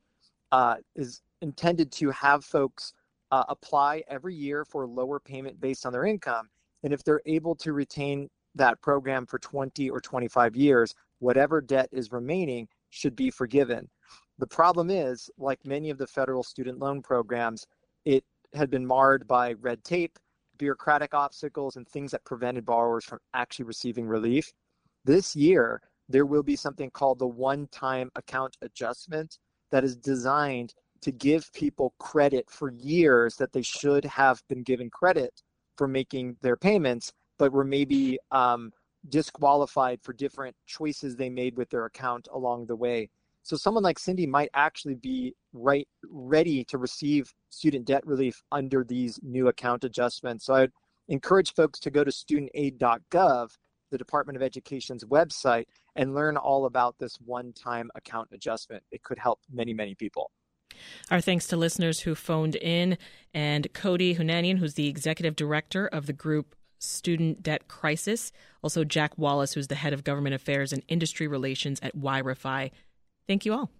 uh, 0.51 0.75
is 0.95 1.21
intended 1.41 1.91
to 1.93 2.09
have 2.11 2.45
folks 2.45 2.93
uh, 3.31 3.43
apply 3.49 4.03
every 4.07 4.35
year 4.35 4.65
for 4.65 4.83
a 4.83 4.87
lower 4.87 5.19
payment 5.19 5.59
based 5.59 5.85
on 5.85 5.93
their 5.93 6.05
income. 6.05 6.49
And 6.83 6.93
if 6.93 7.03
they're 7.03 7.21
able 7.25 7.55
to 7.55 7.73
retain 7.73 8.29
that 8.55 8.81
program 8.81 9.25
for 9.25 9.39
20 9.39 9.89
or 9.89 10.01
25 10.01 10.55
years, 10.55 10.93
whatever 11.19 11.61
debt 11.61 11.89
is 11.91 12.11
remaining 12.11 12.67
should 12.89 13.15
be 13.15 13.29
forgiven. 13.29 13.89
The 14.39 14.47
problem 14.47 14.89
is, 14.89 15.29
like 15.37 15.65
many 15.65 15.89
of 15.89 15.97
the 15.97 16.07
federal 16.07 16.43
student 16.43 16.79
loan 16.79 17.01
programs, 17.01 17.67
it 18.05 18.23
had 18.53 18.69
been 18.69 18.85
marred 18.85 19.27
by 19.27 19.53
red 19.53 19.83
tape, 19.83 20.17
bureaucratic 20.57 21.13
obstacles, 21.13 21.75
and 21.75 21.87
things 21.87 22.11
that 22.11 22.25
prevented 22.25 22.65
borrowers 22.65 23.05
from 23.05 23.19
actually 23.33 23.65
receiving 23.65 24.07
relief. 24.07 24.51
This 25.05 25.35
year, 25.35 25.81
there 26.09 26.25
will 26.25 26.43
be 26.43 26.55
something 26.55 26.89
called 26.89 27.19
the 27.19 27.27
one 27.27 27.67
time 27.67 28.11
account 28.15 28.57
adjustment 28.61 29.37
that 29.71 29.83
is 29.83 29.95
designed 29.95 30.73
to 31.01 31.11
give 31.11 31.51
people 31.53 31.93
credit 31.99 32.49
for 32.49 32.71
years 32.71 33.35
that 33.37 33.53
they 33.53 33.61
should 33.61 34.05
have 34.05 34.41
been 34.47 34.63
given 34.63 34.89
credit 34.89 35.41
for 35.77 35.87
making 35.87 36.37
their 36.41 36.55
payments, 36.55 37.11
but 37.39 37.51
were 37.51 37.63
maybe 37.63 38.19
um, 38.31 38.71
disqualified 39.09 39.99
for 40.03 40.13
different 40.13 40.55
choices 40.67 41.15
they 41.15 41.29
made 41.29 41.57
with 41.57 41.69
their 41.69 41.85
account 41.85 42.27
along 42.31 42.67
the 42.67 42.75
way. 42.75 43.09
So 43.43 43.55
someone 43.57 43.83
like 43.83 43.97
Cindy 43.97 44.27
might 44.27 44.49
actually 44.53 44.95
be 44.95 45.33
right 45.53 45.87
ready 46.07 46.63
to 46.65 46.77
receive 46.77 47.33
student 47.49 47.85
debt 47.85 48.05
relief 48.05 48.41
under 48.51 48.83
these 48.83 49.19
new 49.23 49.47
account 49.47 49.83
adjustments. 49.83 50.45
So 50.45 50.53
I'd 50.53 50.71
encourage 51.07 51.53
folks 51.53 51.79
to 51.79 51.89
go 51.89 52.03
to 52.03 52.11
studentaid.gov, 52.11 53.49
the 53.89 53.97
Department 53.97 54.35
of 54.35 54.43
Education's 54.43 55.03
website, 55.05 55.65
and 55.95 56.13
learn 56.13 56.37
all 56.37 56.65
about 56.65 56.95
this 56.99 57.17
one-time 57.25 57.89
account 57.95 58.29
adjustment. 58.31 58.83
It 58.91 59.03
could 59.03 59.17
help 59.17 59.39
many, 59.51 59.73
many 59.73 59.95
people. 59.95 60.31
Our 61.09 61.21
thanks 61.21 61.47
to 61.47 61.57
listeners 61.57 62.01
who 62.01 62.15
phoned 62.15 62.55
in 62.55 62.97
and 63.33 63.71
Cody 63.73 64.15
Hounanian, 64.15 64.57
who's 64.57 64.75
the 64.75 64.87
executive 64.87 65.35
director 65.35 65.87
of 65.87 66.05
the 66.05 66.13
group 66.13 66.55
Student 66.79 67.43
Debt 67.43 67.67
Crisis. 67.67 68.31
Also, 68.61 68.83
Jack 68.83 69.17
Wallace, 69.17 69.53
who's 69.53 69.67
the 69.67 69.75
head 69.75 69.93
of 69.93 70.03
government 70.03 70.35
affairs 70.35 70.73
and 70.73 70.83
industry 70.87 71.27
relations 71.27 71.79
at 71.81 71.95
YRefy. 71.95 72.71
Thank 73.27 73.45
you 73.45 73.53
all. 73.53 73.71